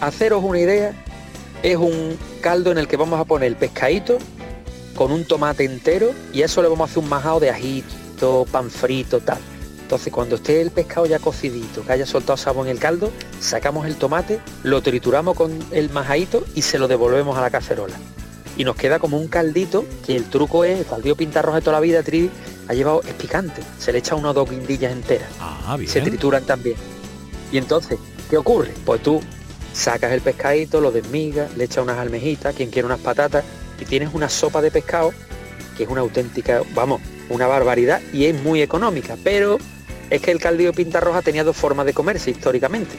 haceros 0.00 0.42
una 0.42 0.58
idea, 0.58 0.94
es 1.62 1.76
un 1.76 2.16
caldo 2.40 2.72
en 2.72 2.78
el 2.78 2.88
que 2.88 2.96
vamos 2.96 3.20
a 3.20 3.24
poner 3.24 3.48
el 3.48 3.56
pescadito, 3.56 4.18
con 4.94 5.12
un 5.12 5.24
tomate 5.24 5.64
entero 5.64 6.12
y 6.32 6.42
a 6.42 6.46
eso 6.46 6.62
le 6.62 6.68
vamos 6.68 6.88
a 6.88 6.90
hacer 6.90 7.02
un 7.02 7.08
majado 7.08 7.40
de 7.40 7.50
ajito, 7.50 8.46
pan 8.50 8.70
frito, 8.70 9.20
tal. 9.20 9.38
Entonces 9.82 10.12
cuando 10.12 10.36
esté 10.36 10.60
el 10.60 10.70
pescado 10.70 11.06
ya 11.06 11.20
cocidito, 11.20 11.84
que 11.84 11.92
haya 11.92 12.06
soltado 12.06 12.36
sabor 12.36 12.66
en 12.66 12.72
el 12.72 12.78
caldo, 12.80 13.12
sacamos 13.38 13.86
el 13.86 13.94
tomate, 13.94 14.40
lo 14.64 14.82
trituramos 14.82 15.36
con 15.36 15.56
el 15.70 15.90
majadito 15.90 16.44
y 16.54 16.62
se 16.62 16.78
lo 16.78 16.88
devolvemos 16.88 17.38
a 17.38 17.40
la 17.40 17.50
cacerola. 17.50 17.94
Y 18.56 18.64
nos 18.64 18.74
queda 18.74 18.98
como 18.98 19.18
un 19.18 19.28
caldito, 19.28 19.84
que 20.04 20.16
el 20.16 20.24
truco 20.24 20.64
es, 20.64 20.80
el 20.80 20.86
caldillo 20.86 21.14
pintarroja 21.14 21.58
de 21.58 21.62
toda 21.62 21.76
la 21.76 21.80
vida, 21.80 22.02
Trivi, 22.02 22.30
ha 22.68 22.74
llevado, 22.74 23.02
es 23.06 23.14
picante. 23.14 23.62
Se 23.78 23.92
le 23.92 23.98
echa 23.98 24.14
una 24.14 24.30
o 24.30 24.34
dos 24.34 24.50
guindillas 24.50 24.92
enteras. 24.92 25.28
Ah, 25.40 25.76
bien. 25.78 25.90
Se 25.90 26.00
trituran 26.00 26.44
también. 26.44 26.76
Y 27.52 27.58
entonces, 27.58 27.98
¿qué 28.28 28.36
ocurre? 28.36 28.72
Pues 28.84 29.02
tú 29.02 29.20
sacas 29.72 30.12
el 30.12 30.20
pescadito, 30.20 30.80
lo 30.80 30.90
desmigas, 30.90 31.56
le 31.56 31.64
echas 31.64 31.84
unas 31.84 31.98
almejitas, 31.98 32.54
quien 32.54 32.70
quiere 32.70 32.86
unas 32.86 33.00
patatas, 33.00 33.44
y 33.80 33.84
tienes 33.84 34.14
una 34.14 34.28
sopa 34.28 34.62
de 34.62 34.70
pescado 34.70 35.12
que 35.76 35.84
es 35.84 35.88
una 35.88 36.00
auténtica, 36.00 36.62
vamos, 36.74 37.00
una 37.28 37.46
barbaridad 37.46 38.00
y 38.12 38.24
es 38.24 38.42
muy 38.42 38.62
económica. 38.62 39.16
Pero 39.22 39.58
es 40.10 40.20
que 40.20 40.30
el 40.30 40.40
caldillo 40.40 40.72
pintarroja 40.72 41.22
tenía 41.22 41.44
dos 41.44 41.56
formas 41.56 41.86
de 41.86 41.92
comerse 41.92 42.30
históricamente. 42.30 42.96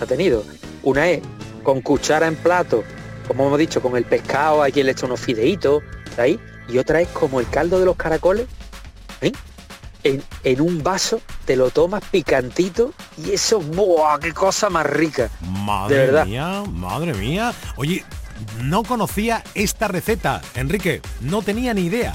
Ha 0.00 0.06
tenido. 0.06 0.44
Una 0.82 1.08
es 1.10 1.20
con 1.62 1.80
cuchara 1.80 2.26
en 2.26 2.36
plato, 2.36 2.84
como 3.26 3.46
hemos 3.46 3.58
dicho, 3.58 3.80
con 3.80 3.96
el 3.96 4.04
pescado, 4.04 4.62
hay 4.62 4.72
quien 4.72 4.86
le 4.86 4.92
echa 4.92 5.06
unos 5.06 5.20
fideitos, 5.20 5.82
ahí. 6.16 6.38
Y 6.68 6.78
otra 6.78 7.00
es 7.00 7.08
como 7.08 7.40
el 7.40 7.48
caldo 7.48 7.78
de 7.78 7.86
los 7.86 7.96
caracoles. 7.96 8.46
En, 10.04 10.22
en 10.44 10.60
un 10.60 10.82
vaso, 10.82 11.20
te 11.44 11.56
lo 11.56 11.70
tomas 11.70 12.02
picantito 12.10 12.92
y 13.16 13.32
eso, 13.32 13.60
¡buah! 13.60 14.18
¡Qué 14.18 14.32
cosa 14.32 14.70
más 14.70 14.86
rica! 14.86 15.30
Madre 15.40 15.96
de 15.96 16.06
verdad. 16.06 16.26
mía, 16.26 16.62
madre 16.70 17.14
mía. 17.14 17.52
Oye, 17.76 18.04
no 18.60 18.82
conocía 18.82 19.42
esta 19.54 19.88
receta, 19.88 20.40
Enrique. 20.54 21.00
No 21.20 21.42
tenía 21.42 21.74
ni 21.74 21.82
idea. 21.82 22.14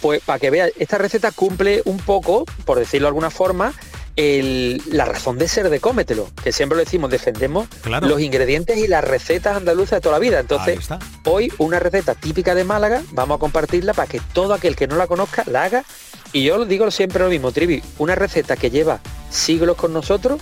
Pues 0.00 0.20
para 0.22 0.38
que 0.38 0.50
veas, 0.50 0.70
esta 0.78 0.98
receta 0.98 1.32
cumple 1.32 1.82
un 1.84 1.98
poco, 1.98 2.44
por 2.64 2.78
decirlo 2.78 3.06
de 3.06 3.08
alguna 3.08 3.30
forma, 3.30 3.72
el- 4.18 4.82
la 4.90 5.04
razón 5.04 5.38
de 5.38 5.46
ser 5.46 5.70
de 5.70 5.78
cómetelo, 5.78 6.28
que 6.42 6.50
siempre 6.50 6.76
lo 6.76 6.84
decimos, 6.84 7.08
defendemos 7.08 7.68
Claro. 7.82 8.08
los 8.08 8.20
ingredientes 8.20 8.76
y 8.76 8.88
las 8.88 9.04
recetas 9.04 9.56
andaluzas 9.56 9.98
de 9.98 10.00
toda 10.00 10.14
la 10.16 10.18
vida. 10.18 10.40
Entonces, 10.40 10.88
hoy 11.24 11.52
una 11.58 11.78
receta 11.78 12.16
típica 12.16 12.56
de 12.56 12.64
Málaga, 12.64 13.02
vamos 13.12 13.36
a 13.36 13.38
compartirla 13.38 13.94
para 13.94 14.08
que 14.08 14.20
todo 14.32 14.54
aquel 14.54 14.74
que 14.74 14.88
no 14.88 14.96
la 14.96 15.06
conozca 15.06 15.44
la 15.46 15.62
haga. 15.62 15.84
Y 16.32 16.42
yo 16.42 16.58
lo 16.58 16.64
digo 16.66 16.90
siempre 16.90 17.22
lo 17.22 17.30
mismo, 17.30 17.52
Trivi, 17.52 17.80
una 17.98 18.16
receta 18.16 18.56
que 18.56 18.70
lleva 18.70 18.98
siglos 19.30 19.76
con 19.76 19.92
nosotros, 19.92 20.40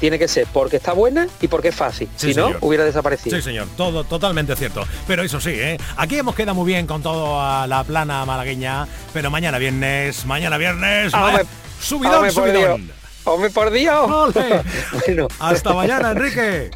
tiene 0.00 0.18
que 0.18 0.26
ser 0.26 0.46
porque 0.50 0.78
está 0.78 0.94
buena 0.94 1.28
y 1.42 1.48
porque 1.48 1.68
es 1.68 1.74
fácil. 1.74 2.08
Sí, 2.16 2.32
si 2.32 2.40
no, 2.40 2.50
hubiera 2.62 2.82
desaparecido. 2.84 3.36
Sí, 3.36 3.42
señor, 3.42 3.68
todo 3.76 4.04
totalmente 4.04 4.56
cierto. 4.56 4.84
Pero 5.06 5.22
eso 5.22 5.38
sí, 5.38 5.50
¿eh? 5.50 5.76
aquí 5.98 6.16
hemos 6.16 6.34
quedado 6.34 6.54
muy 6.54 6.66
bien 6.66 6.86
con 6.86 7.02
toda 7.02 7.66
la 7.66 7.84
plana 7.84 8.24
malagueña, 8.24 8.88
pero 9.12 9.30
mañana 9.30 9.58
viernes, 9.58 10.24
mañana 10.24 10.56
viernes, 10.56 11.12
Ah, 11.14 11.42
subidón, 11.80 12.14
hombre, 12.16 12.32
por 12.32 12.48
subidón. 12.48 13.01
¡Hombre, 13.24 13.50
por 13.50 13.70
Dios! 13.70 14.10
Ole. 14.10 14.62
bueno, 15.06 15.28
Hasta 15.38 15.72
mañana, 15.72 16.10
Enrique. 16.10 16.70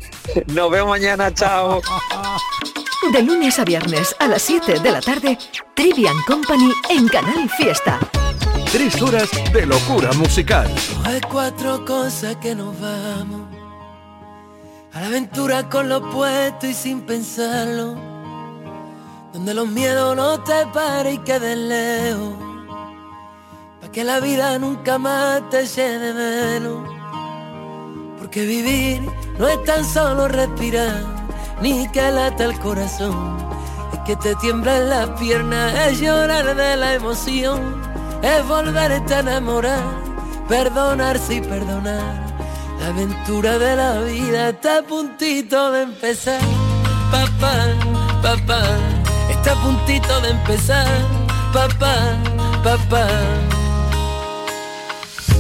nos 0.49 0.71
vemos 0.71 0.91
mañana, 0.91 1.33
chao. 1.35 1.81
De 3.13 3.23
lunes 3.23 3.59
a 3.59 3.65
viernes 3.65 4.17
a 4.19 4.27
las 4.27 4.43
7 4.43 4.81
de 4.81 4.91
la 4.91 5.01
tarde, 5.01 5.39
Trivian 5.75 6.17
Company 6.27 6.73
en 6.91 7.07
Canal 7.07 7.49
Fiesta. 7.51 8.01
Tres 8.73 9.01
horas 9.01 9.29
de 9.53 9.65
locura 9.65 10.13
musical. 10.15 10.69
Hay 11.05 11.21
cuatro 11.21 11.85
cosas 11.85 12.37
que 12.37 12.55
nos 12.57 12.79
vamos. 12.81 13.43
A 14.93 15.01
la 15.03 15.07
aventura 15.07 15.69
con 15.69 15.89
lo 15.89 16.11
puesto 16.11 16.67
y 16.67 16.75
sin 16.75 17.03
pensarlo. 17.03 17.95
Donde 19.33 19.55
los 19.55 19.69
miedos 19.69 20.17
no 20.17 20.43
te 20.43 20.67
paren 20.75 21.15
y 21.15 21.19
queden 21.19 21.69
lejos. 21.69 22.35
Que 23.97 24.05
la 24.05 24.21
vida 24.21 24.59
nunca 24.59 24.99
más 24.99 25.49
te 25.49 25.65
de 25.65 26.13
menos. 26.13 26.87
Porque 28.19 28.45
vivir 28.45 29.01
no 29.39 29.49
es 29.49 29.65
tan 29.65 29.87
solo 29.87 30.29
respirar, 30.29 31.03
ni 31.63 31.89
que 31.93 32.11
lata 32.11 32.45
el 32.45 32.59
corazón. 32.59 33.39
Es 33.95 34.01
que 34.01 34.17
te 34.17 34.35
tiemblan 34.35 34.91
las 34.91 35.09
piernas, 35.19 35.73
es 35.87 35.99
llorar 35.99 36.55
de 36.55 36.77
la 36.77 36.93
emoción, 36.93 37.81
es 38.21 38.47
volverte 38.47 39.15
a 39.15 39.21
enamorar, 39.21 39.83
perdonarse 40.47 41.37
y 41.37 41.41
perdonar. 41.41 42.27
La 42.79 42.89
aventura 42.89 43.59
de 43.59 43.77
la 43.77 44.01
vida 44.01 44.51
está 44.51 44.81
a 44.81 44.83
puntito 44.83 45.73
de 45.73 45.85
empezar. 45.85 46.43
Papá, 47.11 47.65
papá, 48.21 48.63
está 49.31 49.53
a 49.53 49.63
puntito 49.63 50.21
de 50.21 50.33
empezar. 50.33 50.87
Papá, 51.55 51.97
papá. 52.63 53.09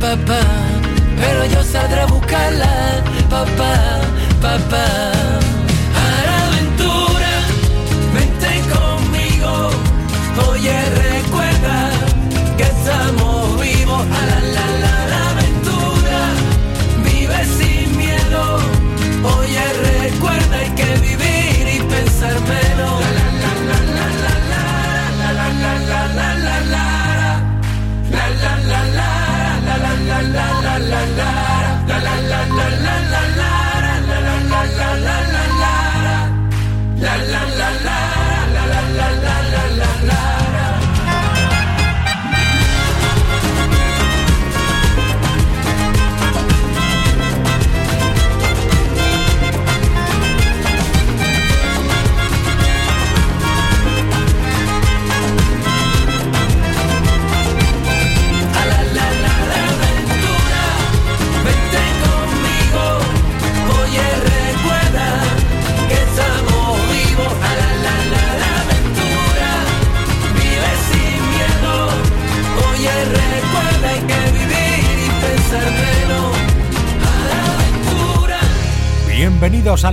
papá, 0.00 0.40
pero 1.16 1.44
yo 1.44 1.62
saldré 1.62 2.00
a 2.00 2.06
buscarla, 2.06 3.02
papá, 3.28 4.00
papá. 4.40 4.86
A 6.02 6.24
la 6.26 6.46
aventura, 6.46 7.32
vente 8.14 8.50
conmigo, 8.74 9.70
oye 10.48 10.99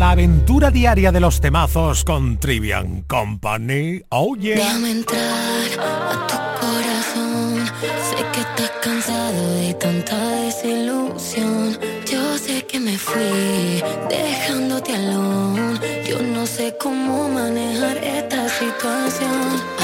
la 0.08 0.12
aventura 0.14 0.72
diaria 0.72 1.12
de 1.12 1.20
los 1.20 1.42
temazos 1.42 2.06
con 2.06 2.38
Trivian 2.38 3.02
Company. 3.08 4.02
Oh 4.08 4.38
yeah. 4.38 4.56
Déjame 4.56 4.92
entrar 4.92 5.68
a 5.82 6.28
tu 6.30 6.38
corazón. 6.62 7.66
Sé 8.08 8.16
que 8.32 8.40
estás 8.40 8.72
cansado 8.82 9.56
de 9.56 9.74
tanta 9.74 10.18
desilusión. 10.44 11.78
Yo 12.10 12.38
sé 12.38 12.66
que 12.66 12.80
me 12.80 12.98
fui 12.98 13.84
dejándote 14.10 14.96
alone. 14.96 15.78
Yo 16.10 16.22
no 16.22 16.46
sé 16.46 16.74
cómo 16.80 17.28
manejar 17.28 17.98
esta 17.98 18.48
situación. 18.48 19.77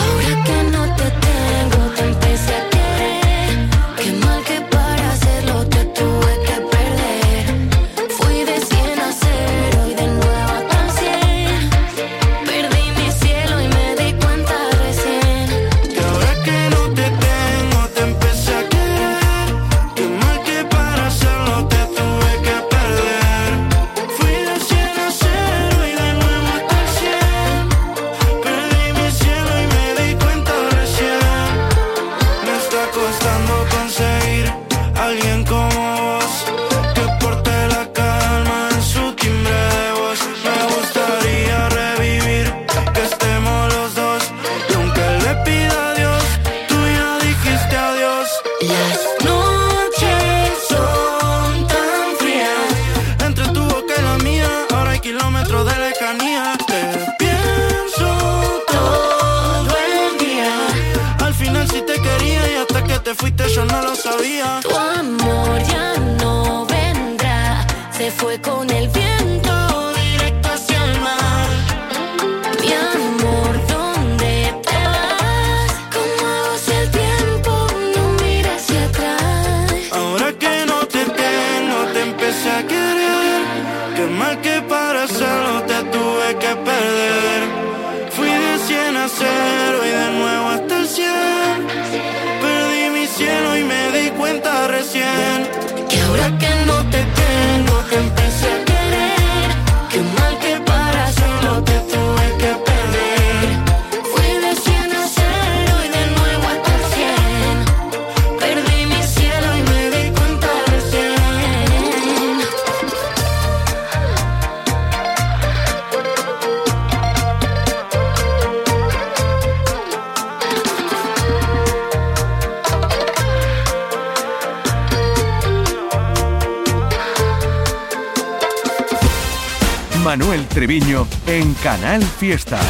fiesta. 132.23 132.62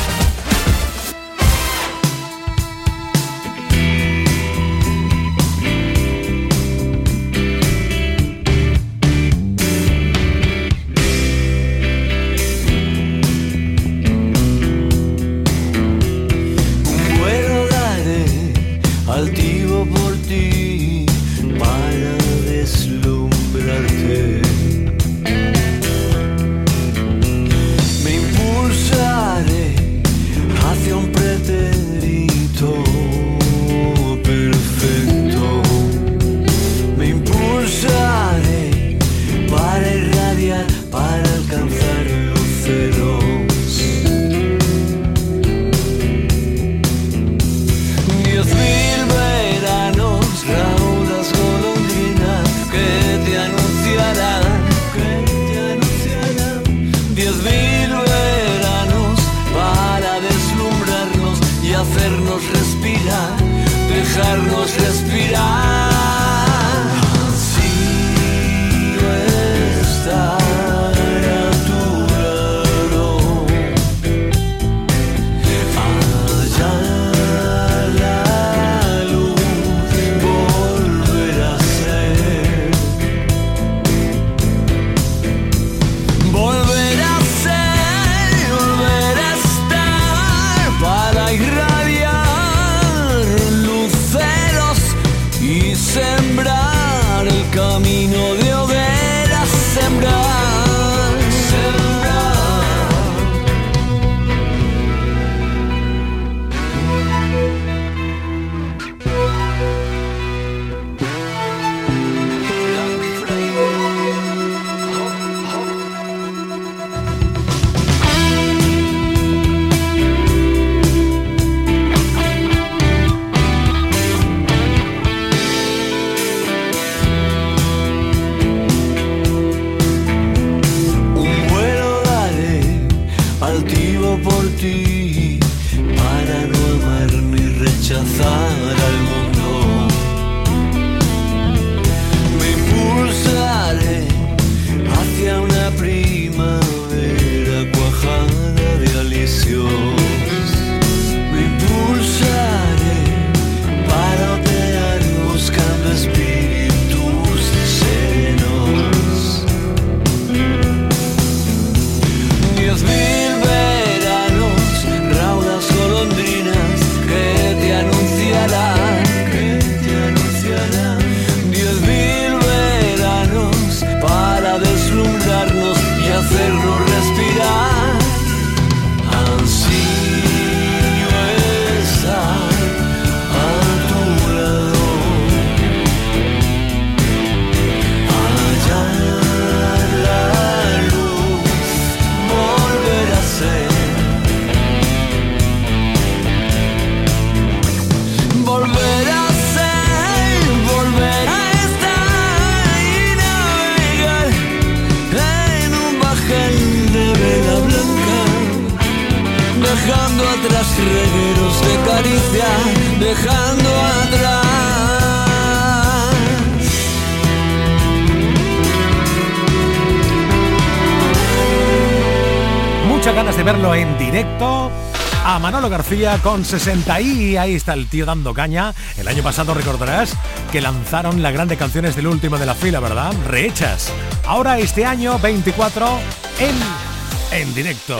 Con 226.24 226.44
60 226.44 227.02
y 227.02 227.38
ahí 227.38 227.54
está 227.54 227.74
el 227.74 227.88
tío 227.88 228.08
dando 228.08 228.34
caña. 228.34 228.74
El 228.98 229.08
año 229.08 229.22
pasado 229.22 229.54
recordarás 229.54 230.16
que 230.52 230.60
lanzaron 230.60 231.22
las 231.22 231.32
grandes 231.32 231.60
canciones 231.60 231.96
del 231.96 232.08
último 232.08 232.40
de 232.40 232.48
la 232.48 232.56
fila, 232.56 232.80
¿verdad? 232.80 233.14
Rehechas. 233.28 233.94
Ahora 234.26 234.58
este 234.58 234.86
año 234.86 235.20
24 235.20 236.00
en 236.40 237.40
en 237.40 237.54
directo. 237.54 238.00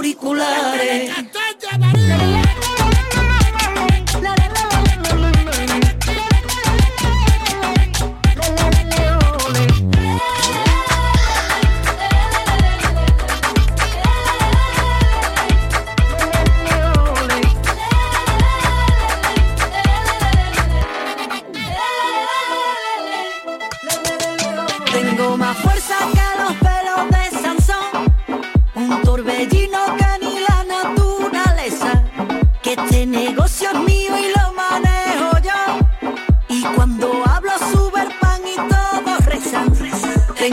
Auriculares. 0.00 1.10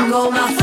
go 0.09 0.31
my 0.31 0.56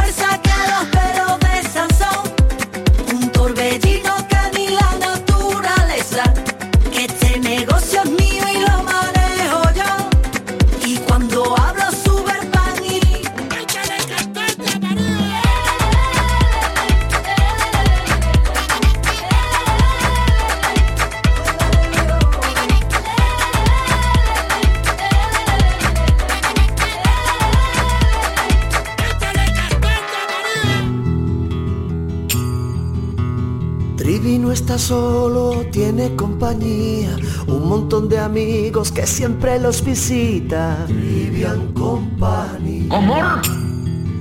compañía, 36.55 37.16
un 37.46 37.68
montón 37.68 38.09
de 38.09 38.18
amigos 38.18 38.92
que 38.92 39.07
siempre 39.07 39.59
los 39.59 39.84
visita. 39.84 40.84
Trivian 40.86 41.72
Company. 41.72 42.86
¿Cómo? 42.88 43.16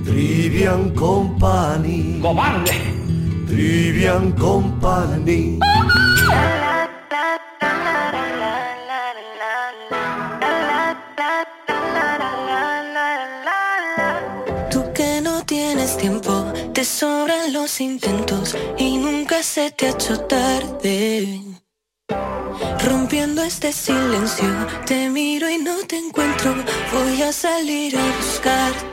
Trivian 0.04 0.90
Company. 0.90 2.18
¡Cobarde! 2.20 2.72
Trivian 3.46 4.32
Company. 4.32 5.58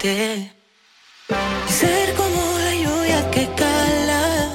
Buscarte. 0.01 0.51
Ser 1.67 2.13
como 2.15 2.57
la 2.59 2.75
lluvia 2.75 3.31
que 3.31 3.47
cala, 3.55 4.49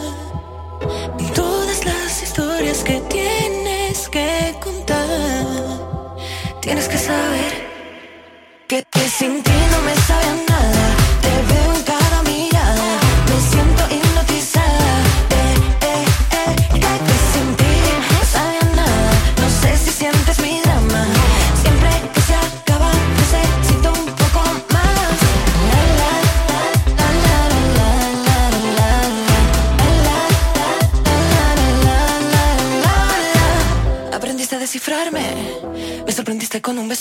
todas 1.34 1.84
las 1.84 2.22
historias 2.22 2.82
que 2.82 3.00
tienes 3.08 4.08
que 4.08 4.54
contar. 4.60 6.16
Tienes 6.60 6.88
que 6.88 6.98
saber 6.98 7.52
que, 8.66 8.84
que 8.90 9.08
sin 9.08 9.42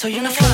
So 0.06 0.20
una. 0.20 0.30
Mm. 0.30 0.45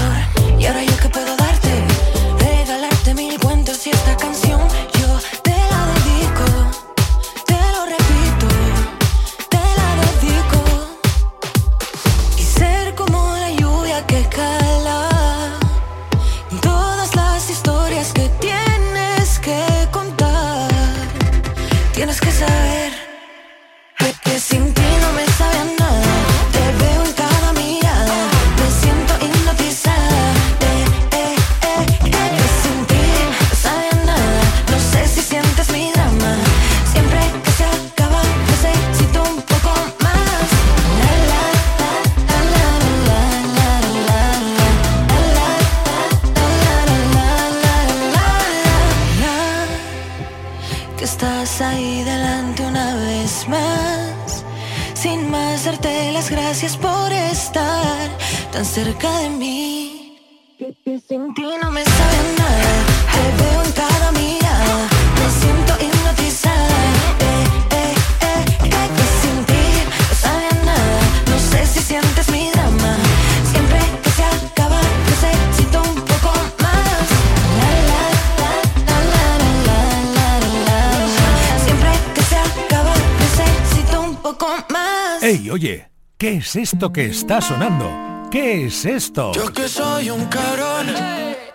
es 86.56 86.74
esto 86.74 86.92
que 86.92 87.06
está 87.06 87.40
sonando? 87.40 88.28
¿Qué 88.30 88.66
es 88.66 88.84
esto? 88.84 89.32
Yo 89.34 89.54
que 89.54 89.70
soy 89.70 90.10
un 90.10 90.26
cabrón, 90.26 90.88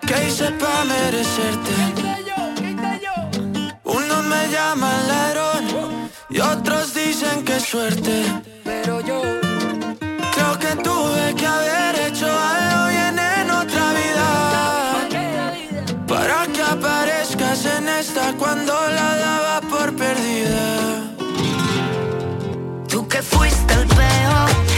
que 0.00 0.26
hice 0.26 0.50
para 0.52 0.84
merecerte. 0.84 1.74
Unos 3.84 4.24
me 4.24 4.48
llaman 4.50 5.08
ladrón 5.08 6.10
y 6.30 6.40
otros 6.40 6.94
dicen 6.94 7.44
que 7.44 7.60
suerte. 7.60 8.24
Pero 8.64 9.00
yo 9.02 9.20
creo 10.32 10.58
que 10.58 10.76
tuve 10.82 11.34
que 11.34 11.46
haber 11.46 11.94
hecho 12.06 12.26
algo 12.26 12.88
bien 12.88 13.18
en 13.18 13.50
otra 13.50 13.92
vida. 14.00 14.28
Para 16.06 16.46
que 16.46 16.62
aparezcas 16.62 17.66
en 17.66 17.88
esta 17.88 18.32
cuando 18.38 18.72
la 18.72 19.16
daba 19.16 19.60
por 19.60 19.94
perdida. 19.94 21.12
Tú 22.88 23.06
que 23.06 23.20
fuiste 23.20 23.74
el 23.74 23.86
peor. 23.88 24.75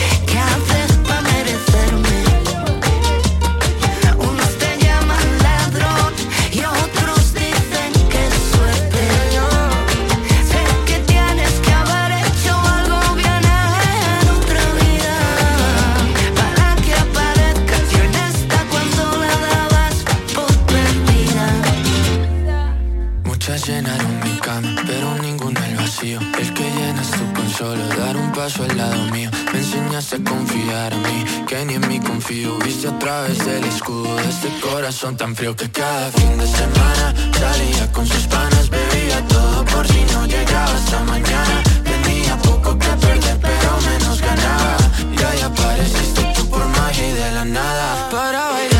que 31.46 31.64
ni 31.64 31.74
en 31.74 31.88
mí 31.88 31.98
confío. 31.98 32.58
Viste 32.58 32.88
a 32.88 32.98
través 32.98 33.38
del 33.38 33.64
escudo 33.64 34.14
de 34.16 34.28
este 34.28 34.48
corazón 34.60 35.16
tan 35.16 35.34
frío 35.34 35.56
que 35.56 35.70
cada 35.70 36.10
fin 36.10 36.36
de 36.36 36.46
semana 36.46 37.14
salía 37.38 37.90
con 37.92 38.06
sus 38.06 38.26
panas, 38.26 38.68
bebía 38.68 39.26
todo 39.28 39.64
por 39.64 39.86
si 39.86 40.04
no 40.12 40.26
llegaba 40.26 40.74
hasta 40.74 41.00
mañana. 41.04 41.62
Tenía 41.84 42.36
poco 42.38 42.78
que 42.78 42.88
perder, 42.88 43.38
pero 43.40 43.70
menos 43.90 44.20
ganaba. 44.20 44.76
Y 45.16 45.22
ahí 45.22 45.40
apareciste 45.40 46.32
tú 46.36 46.48
por 46.50 46.66
magia 46.68 47.08
y 47.08 47.12
de 47.12 47.32
la 47.32 47.44
nada 47.44 48.08
para 48.10 48.48
bailar. 48.48 48.77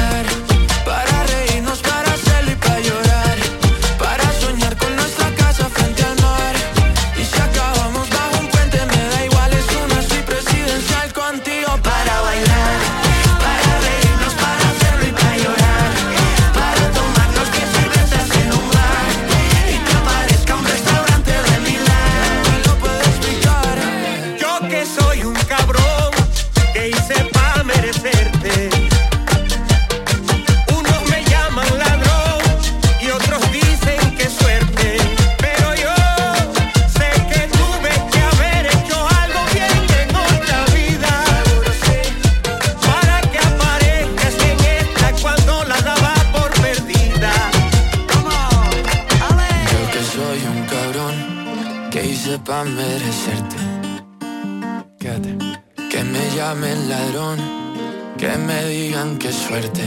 suerte. 59.49 59.83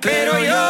Pero 0.00 0.38
yo 0.38 0.69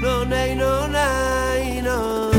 no 0.00 0.24
nay 0.24 0.54
no 0.54 0.88
nay 0.88 1.82
no. 1.82 2.30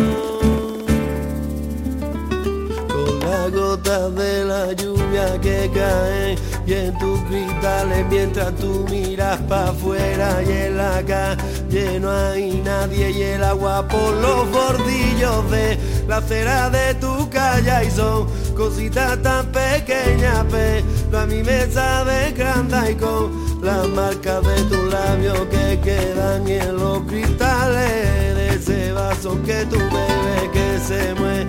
Con 2.87 3.19
las 3.19 3.51
gotas 3.51 4.15
de 4.15 4.45
la 4.45 4.73
lluvia 4.73 5.39
que 5.41 5.69
caen 5.73 6.37
y 6.67 6.73
en 6.73 6.97
tus 6.97 7.19
cristales 7.21 8.05
mientras 8.09 8.53
tú 8.55 8.85
miras 8.89 9.39
para 9.47 9.69
afuera 9.69 10.43
y 10.45 10.51
en 10.51 10.77
la 10.77 11.01
calle 11.03 11.99
no 11.99 12.11
hay 12.11 12.61
nadie 12.63 13.11
y 13.11 13.21
el 13.21 13.43
agua 13.43 13.87
por 13.87 14.13
los 14.15 14.51
bordillos 14.51 15.49
de 15.49 15.77
la 16.07 16.17
acera 16.17 16.69
de 16.69 16.93
tu 16.95 17.29
calle 17.29 17.85
y 17.87 17.91
son 17.91 18.27
cositas 18.53 19.21
tan 19.21 19.45
pequeñas 19.47 20.45
pero 20.51 21.19
a 21.19 21.25
mí 21.25 21.41
me 21.41 21.67
sabe 21.67 22.33
grande 22.33 22.91
y 22.91 22.95
con 22.95 23.46
las 23.61 23.87
marcas 23.89 24.43
de 24.43 24.61
tus 24.63 24.93
labios 24.93 25.39
que 25.49 25.79
quedan 25.83 26.47
en 26.47 26.75
los 26.77 26.99
cristales 27.03 28.35
de 28.35 28.49
ese 28.55 28.91
vaso 28.93 29.37
que 29.43 29.65
tú 29.65 29.77
bebes 29.77 30.49
que 30.53 30.79
se 30.87 31.13
muere 31.15 31.47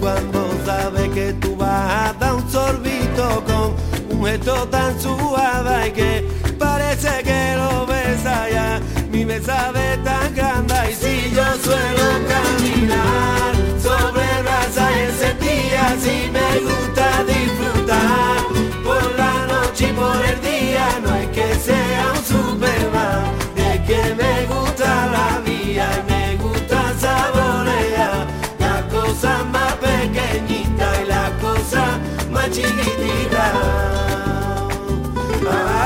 cuando 0.00 0.48
sabe 0.64 1.10
que 1.10 1.32
tú 1.34 1.56
vas 1.56 2.10
a 2.10 2.12
dar 2.14 2.34
un 2.34 2.50
sorbito 2.50 3.44
con 3.46 4.16
un 4.16 4.26
gesto 4.26 4.68
tan 4.68 4.98
suave 5.00 5.88
y 5.88 5.92
que 5.92 6.28
parece 6.58 7.22
que 7.22 7.56
lo 7.56 7.86
besa 7.86 8.48
ya 8.50 8.80
mi 9.10 9.24
mesa 9.24 9.72
de 9.72 9.96
tan 10.04 10.34
grande. 10.34 10.74
Y 10.90 10.94
si 10.94 11.34
yo 11.34 11.44
suelo 11.62 12.06
caminar 12.28 13.54
sobre 13.82 14.47
brasa 14.78 14.90
y 14.92 15.02
encendida 15.04 15.96
si 16.00 16.30
me 16.30 16.60
gusta 16.60 17.24
disfrutar. 17.24 18.38
Por 18.84 19.18
la 19.18 19.46
noche 19.46 19.88
y 19.88 19.92
por 19.92 20.24
el 20.24 20.40
día 20.40 21.00
no 21.02 21.14
es 21.14 21.28
que 21.28 21.54
sea 21.54 22.12
un 22.14 22.24
superman. 22.24 23.32
Es 23.56 23.80
que 23.86 24.14
me 24.14 24.46
gusta 24.46 25.06
la 25.06 25.40
vida 25.40 25.88
y 25.98 26.10
me 26.10 26.36
gusta 26.36 26.94
saborear. 26.98 28.26
La 28.58 28.88
cosa 28.88 29.44
más 29.44 29.74
pequeñita 29.74 31.02
y 31.02 31.06
la 31.06 31.30
cosa 31.40 31.98
más 32.30 32.50
chiquitita. 32.50 33.52
Ay. 35.50 35.77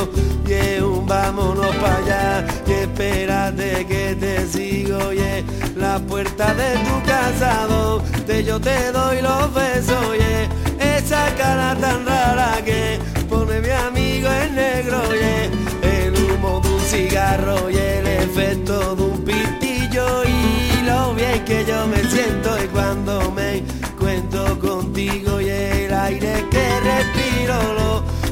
Amigo 0.00 0.10
y 0.46 0.52
es 0.52 0.82
un 0.82 1.06
vámonos 1.06 1.74
para 1.76 1.96
allá 1.96 2.46
y 2.66 2.72
espérate 2.72 3.86
que 3.86 4.16
te 4.18 4.46
sigo 4.46 5.12
y 5.12 5.18
es 5.18 5.44
la 5.76 5.98
puerta 5.98 6.54
de 6.54 6.72
tu 6.78 7.06
casa 7.06 7.66
donde 7.68 8.44
yo 8.44 8.60
te 8.60 8.92
doy 8.92 9.22
los 9.22 9.54
besos 9.54 10.16
y 10.16 10.22
es 10.22 11.04
esa 11.04 11.34
cara 11.36 11.76
tan 11.76 12.06
rara 12.06 12.58
que 12.64 12.98
pone 13.28 13.60
mi 13.60 13.70
amigo 13.70 14.28
en 14.28 14.54
negro 14.54 15.02
y 15.14 15.18
es 15.18 15.50
el 15.82 16.14
humo 16.14 16.60
de 16.60 16.68
un 16.68 16.80
cigarro 16.80 17.70
y 17.70 17.76
el 17.76 18.06
efecto 18.06 18.96
de 18.96 19.02
un 19.02 19.24
pitillo 19.24 20.24
y 20.24 20.82
lo 20.84 21.14
bien 21.14 21.44
que 21.44 21.64
yo 21.64 21.86
me 21.86 22.02
siento 22.10 22.50
y 22.62 22.66
cuando 22.68 23.30
me 23.32 23.62
cuento 23.98 24.58
contigo 24.58 25.39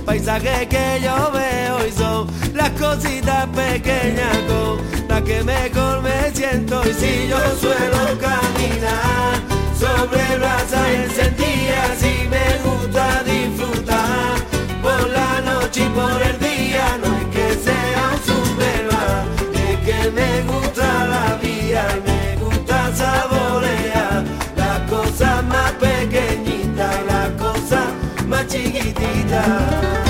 paisajes 0.09 0.67
que 0.69 1.01
yo 1.03 1.31
veo 1.33 1.87
y 1.87 1.93
son 1.93 2.27
las 2.55 2.71
cositas 2.71 3.47
pequeñas 3.49 4.39
las 5.07 5.21
que 5.21 5.43
mejor 5.43 6.01
me 6.01 6.31
siento. 6.33 6.81
Y 6.89 6.95
si 6.95 7.29
yo 7.29 7.39
suelo 7.61 8.19
caminar 8.19 9.35
sobre 9.79 10.39
brasa 10.39 10.81
y 10.91 10.95
encendida 11.05 11.95
si 11.99 12.27
me 12.27 12.47
gusta 12.65 13.23
disfrutar. 13.25 14.39
Por 14.81 15.11
la 15.11 15.43
noche 15.43 15.83
y 15.85 15.89
por 15.91 16.23
el 16.23 16.39
día 16.39 16.99
no 17.03 17.09
es 17.19 17.27
que 17.37 17.58
más 28.49 28.55
chiquititas 28.55 28.99
Neiro, 28.99 30.08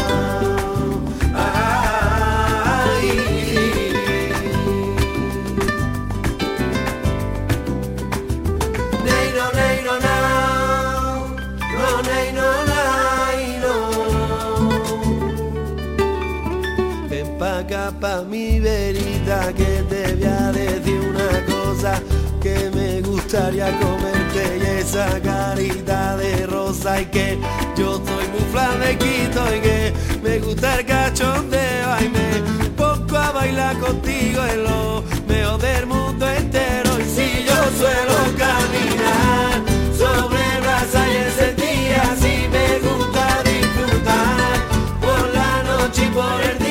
gustaría 23.31 23.70
comerte 23.79 24.59
y 24.59 24.81
esa 24.81 25.20
carita 25.20 26.16
de 26.16 26.47
rosa 26.47 27.03
y 27.03 27.05
que 27.05 27.39
yo 27.76 27.97
soy 27.97 28.26
muy 28.29 28.41
flamequito 28.51 29.55
y 29.55 29.61
que 29.61 29.93
me 30.22 30.39
gusta 30.39 30.81
el 30.81 30.87
cachondeo. 30.87 32.01
Y 32.01 32.09
me 32.09 32.70
pongo 32.70 33.18
a 33.18 33.33
bailar 33.33 33.79
contigo 33.81 34.43
en 34.47 34.64
lo 34.64 35.05
mejor 35.29 35.61
del 35.61 35.85
mundo 35.85 36.26
entero. 36.26 36.91
Y 36.99 37.05
si 37.05 37.45
yo 37.45 37.59
suelo 37.76 38.16
caminar 38.39 39.61
sobre 39.95 40.61
brasa 40.62 41.07
y 41.12 41.16
encendida 41.26 42.16
si 42.18 42.49
me 42.49 42.79
gusta 42.79 43.43
disfrutar 43.43 44.57
por 45.03 45.35
la 45.35 45.62
noche 45.64 46.07
y 46.07 46.09
por 46.14 46.41
el 46.41 46.59
día 46.61 46.68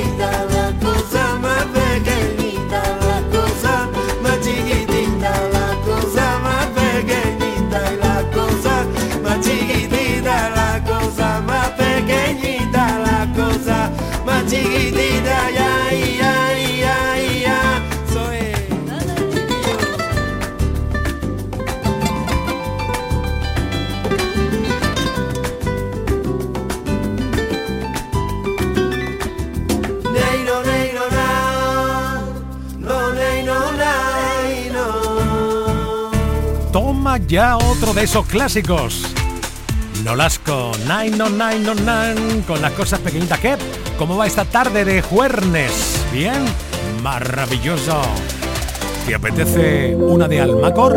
chiquititas 0.00 0.49
ya 37.30 37.56
otro 37.56 37.94
de 37.94 38.02
esos 38.02 38.26
clásicos. 38.26 39.06
Nolasco, 40.04 40.72
nine, 40.80 41.16
no, 41.16 41.28
nine, 41.28 41.60
no, 41.60 41.74
nine, 41.74 42.42
con 42.44 42.60
las 42.60 42.72
cosas 42.72 42.98
pequeñitas. 42.98 43.38
¿Qué? 43.38 43.56
¿Cómo 43.96 44.16
va 44.16 44.26
esta 44.26 44.44
tarde 44.44 44.84
de 44.84 45.00
jueves? 45.00 46.04
¿Bien? 46.12 46.44
Maravilloso. 47.04 48.02
¿Te 49.06 49.14
apetece 49.14 49.94
una 49.94 50.26
de 50.26 50.40
Almacor? 50.40 50.94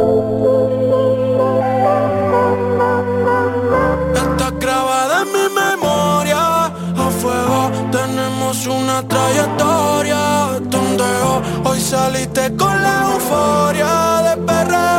Está 4.15 4.49
grabada 4.59 5.21
en 5.21 5.27
mi 5.27 5.53
memoria. 5.53 6.65
A 6.65 7.09
fuego 7.21 7.71
tenemos 7.91 8.65
una 8.65 9.07
trayectoria. 9.07 10.59
Donde 10.63 11.03
hoy 11.63 11.79
saliste 11.79 12.55
con 12.55 12.81
la 12.81 13.11
euforia 13.13 14.35
de 14.35 14.41
perreo. 14.41 14.93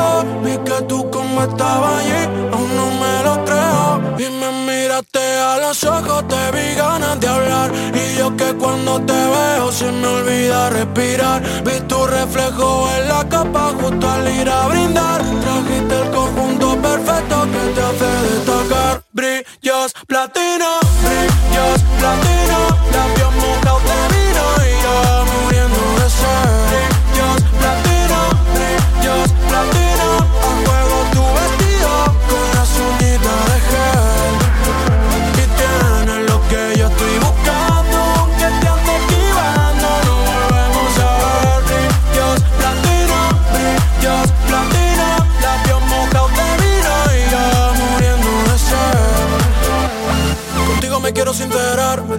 Estabas 1.42 2.00
allí, 2.00 2.24
aún 2.52 2.76
no 2.76 2.86
me 3.02 3.22
lo 3.24 3.44
creo. 3.44 4.00
Y 4.18 4.30
me 4.40 4.50
miraste 4.66 5.18
a 5.18 5.58
los 5.58 5.82
ojos 5.84 6.26
te 6.28 6.50
vi 6.52 6.74
ganas 6.74 7.18
de 7.20 7.28
hablar. 7.28 7.70
Y 7.92 8.16
yo 8.16 8.34
que 8.36 8.54
cuando 8.54 9.00
te 9.00 9.12
veo 9.12 9.70
se 9.72 9.90
me 9.92 10.06
olvida 10.06 10.70
respirar. 10.70 11.42
Vi 11.64 11.80
tu 11.88 12.06
reflejo 12.06 12.88
en 12.96 13.08
la 13.08 13.28
capa 13.28 13.72
justo 13.80 14.08
al 14.08 14.26
ir 14.28 14.48
a 14.48 14.68
brindar. 14.68 15.20
Trajiste 15.22 15.94
el 16.02 16.10
conjunto 16.10 16.76
perfecto 16.80 17.36
que 17.52 17.62
te 17.74 17.82
hace 17.82 18.10
destacar. 18.30 19.02
Brillos 19.12 19.92
platino, 20.06 20.70
brillos 21.02 21.80
platino. 21.98 22.58
Labios 22.94 23.34
mojados 23.42 23.82
de 23.90 24.00
vino 24.14 24.44
y 24.66 24.72
yo 24.84 24.96
muriendo 25.32 25.82
de 25.98 26.08
sed. 26.18 26.48
Brillos 26.70 27.42
platino, 27.58 28.18
brillos 28.54 29.30
platino 29.48 29.73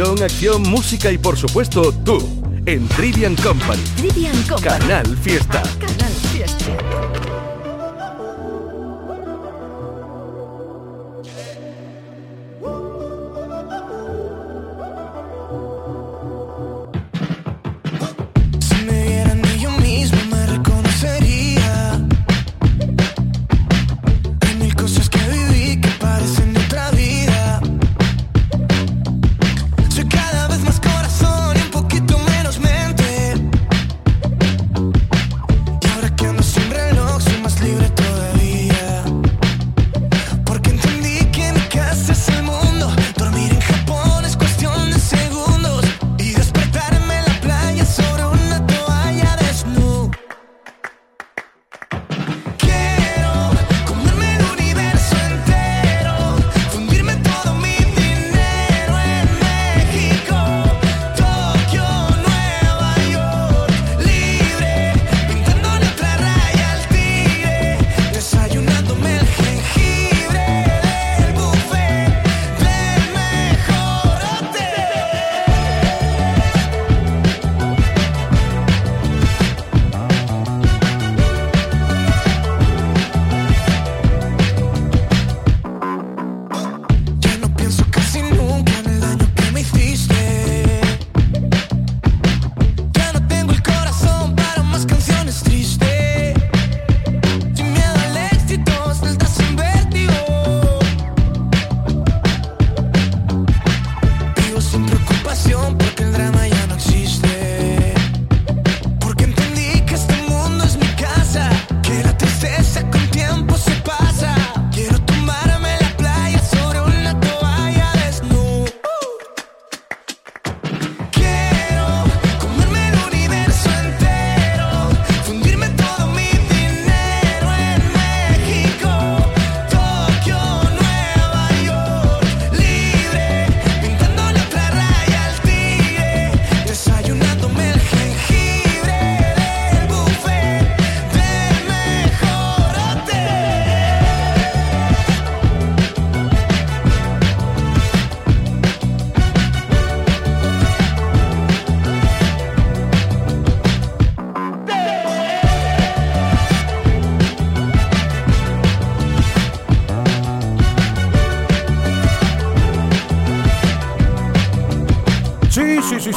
Acción, 0.00 0.62
música 0.62 1.12
y 1.12 1.18
por 1.18 1.36
supuesto 1.36 1.92
tú. 1.92 2.18
En 2.64 2.88
Trivian 2.88 3.36
Company. 3.36 3.82
Trivian 3.96 4.42
Company. 4.44 4.78
Canal 4.78 5.18
Fiesta. 5.18 5.62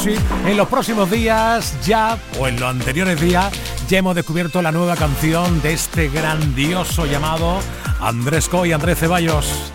Sí. 0.06 0.14
En 0.46 0.56
los 0.56 0.68
próximos 0.68 1.10
días 1.10 1.74
ya, 1.84 2.16
o 2.38 2.46
en 2.46 2.60
los 2.60 2.70
anteriores 2.70 3.20
días, 3.20 3.52
ya 3.88 3.98
hemos 3.98 4.14
descubierto 4.14 4.62
la 4.62 4.70
nueva 4.70 4.94
canción 4.94 5.60
de 5.62 5.72
este 5.72 6.08
grandioso 6.10 7.06
llamado 7.06 7.58
Andrés 8.00 8.48
Coy 8.48 8.70
Andrés 8.70 9.00
Ceballos. 9.00 9.72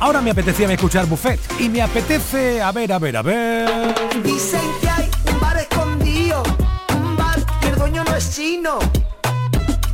Ahora 0.00 0.20
me 0.20 0.32
apetecía 0.32 0.70
escuchar 0.70 1.06
Buffet 1.06 1.40
y 1.58 1.70
me 1.70 1.80
apetece, 1.80 2.60
a 2.60 2.72
ver, 2.72 2.92
a 2.92 2.98
ver, 2.98 3.16
a 3.16 3.22
ver. 3.22 3.94
Dicen 4.22 4.60
que 4.82 4.88
hay 4.90 5.10
un 5.32 5.40
bar 5.40 5.56
escondido, 5.56 6.42
un 6.94 7.16
bar 7.16 7.38
y 7.62 7.66
el 7.68 7.76
dueño 7.76 8.04
no 8.04 8.16
es 8.16 8.36
chino. 8.36 8.78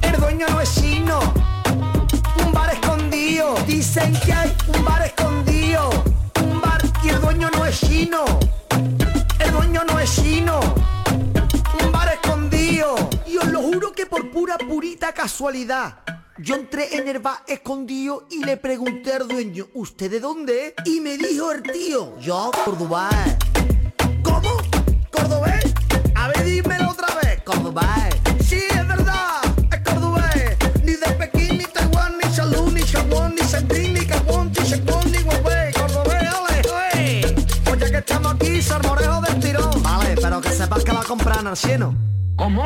El 0.03 0.21
dueño 0.21 0.47
no 0.51 0.61
es 0.61 0.75
chino. 0.75 1.21
Un 2.45 2.53
bar 2.53 2.75
escondido. 2.75 3.55
Dicen 3.69 4.19
que 4.25 4.33
hay 4.33 4.53
un 4.67 4.85
bar 4.85 5.07
escondido, 5.07 5.91
un 6.43 6.61
bar 6.61 6.83
y 7.05 7.09
el 7.11 7.21
dueño 7.21 7.51
no 7.53 7.65
es 7.65 7.81
chino. 7.81 8.25
El 10.01 10.07
dueño 10.07 10.07
no 10.07 10.07
es 10.07 10.15
chino. 10.17 10.61
Un 11.85 11.93
bar 11.93 12.09
escondido. 12.09 12.95
Y 13.27 13.37
os 13.37 13.47
lo 13.49 13.61
juro 13.61 13.93
que 13.93 14.07
por 14.07 14.31
pura 14.31 14.57
purita 14.57 15.13
casualidad. 15.13 15.99
Yo 16.39 16.55
entré 16.55 16.97
en 16.97 17.09
el 17.09 17.19
bar 17.19 17.43
escondido 17.47 18.27
y 18.31 18.43
le 18.45 18.57
pregunté 18.57 19.13
al 19.13 19.29
dueño, 19.29 19.67
¿usted 19.75 20.11
de 20.11 20.21
dónde? 20.21 20.69
es?". 20.69 20.75
Y 20.87 21.01
me 21.01 21.19
dijo 21.19 21.53
el 21.53 21.63
tío, 21.63 22.19
yo, 22.19 22.51
Córdoba. 22.65 23.11
¿Cómo? 24.23 24.57
¿Cordobés? 25.11 25.75
A 26.15 26.29
ver, 26.29 26.45
dímelo 26.45 26.91
otra 26.91 27.09
vez. 27.23 27.43
Cordobés. 27.45 28.20
Comprar 41.11 41.45
el 41.45 41.57
cielo. 41.57 41.93
¿Cómo? 42.37 42.63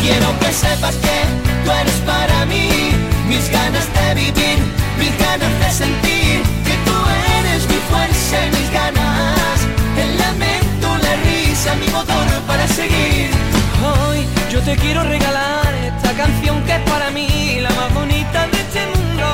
Quiero 0.00 0.38
que 0.40 0.50
sepas 0.50 0.94
que 0.94 1.18
tú 1.62 1.70
eres 1.72 1.92
para 2.06 2.46
mí 2.46 2.70
mis 3.28 3.50
ganas 3.50 3.86
de 3.92 4.14
vivir, 4.14 4.58
mis 4.98 5.18
ganas 5.18 5.52
de 5.60 5.70
sentir 5.72 6.40
que 6.64 6.74
tú 6.86 6.96
eres 7.38 7.68
mi 7.68 7.80
fuerza 7.90 8.46
y 8.46 8.50
mis 8.56 8.70
ganas, 8.72 9.58
el 10.02 10.16
lamento, 10.16 10.88
la 11.04 11.16
risa, 11.16 11.74
mi 11.74 11.86
motor 11.88 12.26
para 12.46 12.66
seguir. 12.66 13.15
Te 14.66 14.76
quiero 14.78 15.04
regalar 15.04 15.72
esta 15.74 16.12
canción 16.14 16.60
que 16.64 16.72
es 16.72 16.80
para 16.90 17.08
mí 17.12 17.60
la 17.60 17.70
más 17.70 17.94
bonita 17.94 18.48
de 18.48 18.58
este 18.58 18.84
mundo. 18.96 19.24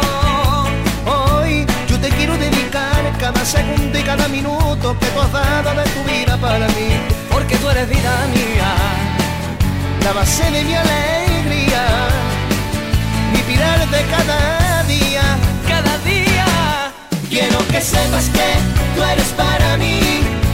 Hoy 1.06 1.64
yo 1.88 1.98
te 1.98 2.10
quiero 2.10 2.36
dedicar 2.36 3.00
cada 3.18 3.42
segundo 3.42 3.98
y 3.98 4.02
cada 4.02 4.28
minuto 4.28 4.94
que 5.00 5.06
tú 5.06 5.20
has 5.22 5.32
dado 5.32 5.70
de 5.74 5.88
tu 5.88 6.02
vida 6.04 6.36
para 6.36 6.68
mí. 6.76 6.88
Porque 7.30 7.56
tú 7.56 7.70
eres 7.70 7.88
vida 7.88 8.12
mía. 8.34 8.74
La 10.04 10.12
base 10.12 10.50
de 10.50 10.64
mi 10.64 10.74
alegría, 10.74 11.82
mi 13.32 13.38
pilar 13.50 13.88
de 13.88 14.02
cada 14.14 14.82
día. 14.82 15.22
Cada 15.66 15.96
día. 16.04 16.92
Quiero 17.30 17.66
que 17.68 17.80
sepas 17.80 18.28
que 18.28 18.48
tú 18.94 19.02
eres 19.02 19.28
para 19.28 19.78
mí 19.78 19.98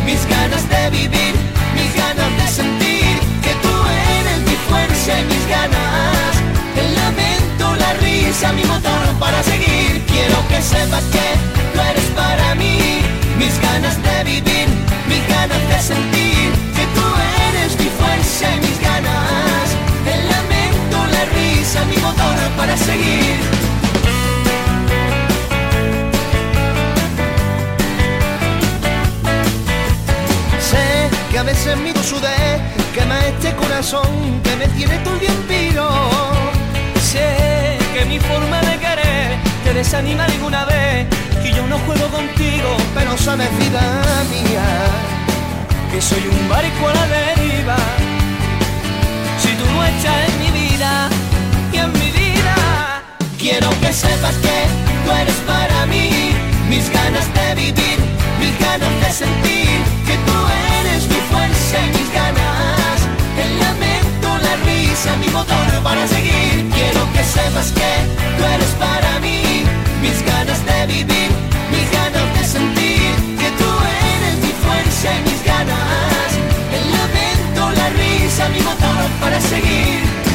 mis 0.06 0.24
ganas 0.28 0.68
de 0.68 0.90
vivir, 0.90 1.34
mis 5.08 5.48
ganas, 5.48 6.36
el 6.76 6.94
lamento, 6.94 7.74
la 7.76 7.94
risa, 7.94 8.52
mi 8.52 8.62
motor 8.64 9.06
para 9.18 9.42
seguir. 9.42 10.04
Quiero 10.06 10.36
que 10.48 10.60
sepas 10.60 11.04
que 11.04 11.26
tú 11.72 11.80
eres 11.80 12.04
para 12.14 12.54
mí 12.54 13.00
mis 13.38 13.58
ganas 13.60 13.96
de 14.02 14.24
vivir, 14.24 14.68
mis 15.08 15.26
ganas 15.28 15.62
de 15.70 15.80
sentir 15.80 16.52
que 16.76 16.84
tú 16.94 17.06
eres 17.48 17.78
mi 17.78 17.88
fuerza 17.98 18.54
y 18.54 18.60
mis 18.60 18.80
ganas, 18.80 19.66
el 20.12 20.20
lamento, 20.28 20.96
la 21.14 21.24
risa, 21.36 21.84
mi 21.86 21.96
motor 21.96 22.36
para 22.58 22.76
seguir. 22.76 23.36
Sé 30.70 31.08
que 31.30 31.38
a 31.38 31.42
veces 31.44 31.78
mi 31.78 31.92
sudé 32.02 32.77
quema 32.98 33.18
este 33.26 33.54
corazón 33.54 34.40
que 34.42 34.56
me 34.56 34.66
tiene 34.76 34.98
todo 34.98 35.20
el 35.20 35.38
piro. 35.50 35.88
Sé 37.00 37.78
que 37.94 38.04
mi 38.06 38.18
forma 38.18 38.60
de 38.60 38.78
querer 38.78 39.38
te 39.64 39.72
desanima 39.74 40.24
alguna 40.24 40.64
vez 40.64 41.06
y 41.44 41.52
yo 41.52 41.66
no 41.66 41.78
juego 41.86 42.06
contigo. 42.08 42.70
Pero 42.94 43.16
sabes, 43.16 43.50
vida 43.58 43.84
mía, 44.34 44.68
que 45.90 46.00
soy 46.00 46.24
un 46.26 46.48
barco 46.48 46.88
a 46.88 46.94
la 46.94 47.06
deriva. 47.16 47.76
Si 49.42 49.50
tú 49.58 49.64
no 49.74 49.84
estás 49.84 50.18
en 50.28 50.34
mi 50.42 50.50
vida 50.60 51.08
y 51.72 51.76
en 51.78 51.92
mi 51.92 52.10
vida, 52.10 52.56
Quiero 53.38 53.70
que 53.80 53.92
sepas 53.92 54.34
que 54.44 54.58
tú 55.04 55.12
eres 55.12 55.38
para 55.46 55.86
mí 55.86 56.32
mis 56.68 56.90
ganas 56.90 57.26
de 57.32 57.54
vivir, 57.54 57.98
mis 58.40 58.54
ganas 58.58 58.94
de 59.00 59.10
sentir 59.12 59.78
que 60.06 60.16
tú 60.26 60.36
eres 60.80 61.06
mi 61.06 61.20
fuerza 61.30 61.76
y 61.86 61.88
mis 61.96 62.12
ganas, 62.12 62.87
risa, 64.66 65.16
mi 65.16 65.28
motor 65.28 65.66
para 65.82 66.06
seguir. 66.06 66.68
Quiero 66.74 67.00
que 67.12 67.22
sepas 67.24 67.72
que 67.72 67.92
tú 68.36 68.44
eres 68.54 68.72
para 68.78 69.20
mí, 69.20 69.64
mis 70.02 70.18
ganas 70.24 70.60
de 70.64 70.86
vivir, 70.86 71.30
mis 71.70 71.86
ganas 71.90 72.28
de 72.36 72.44
sentir, 72.44 73.10
que 73.40 73.50
tú 73.60 73.70
eres 74.14 74.36
mi 74.44 74.52
fuerza 74.64 75.08
y 75.16 75.20
mis 75.28 75.44
ganas. 75.44 76.30
El 76.76 76.84
lamento, 76.96 77.62
la 77.80 77.88
risa, 78.00 78.48
mi 78.50 78.60
motor 78.60 79.04
para 79.20 79.40
seguir. 79.40 80.27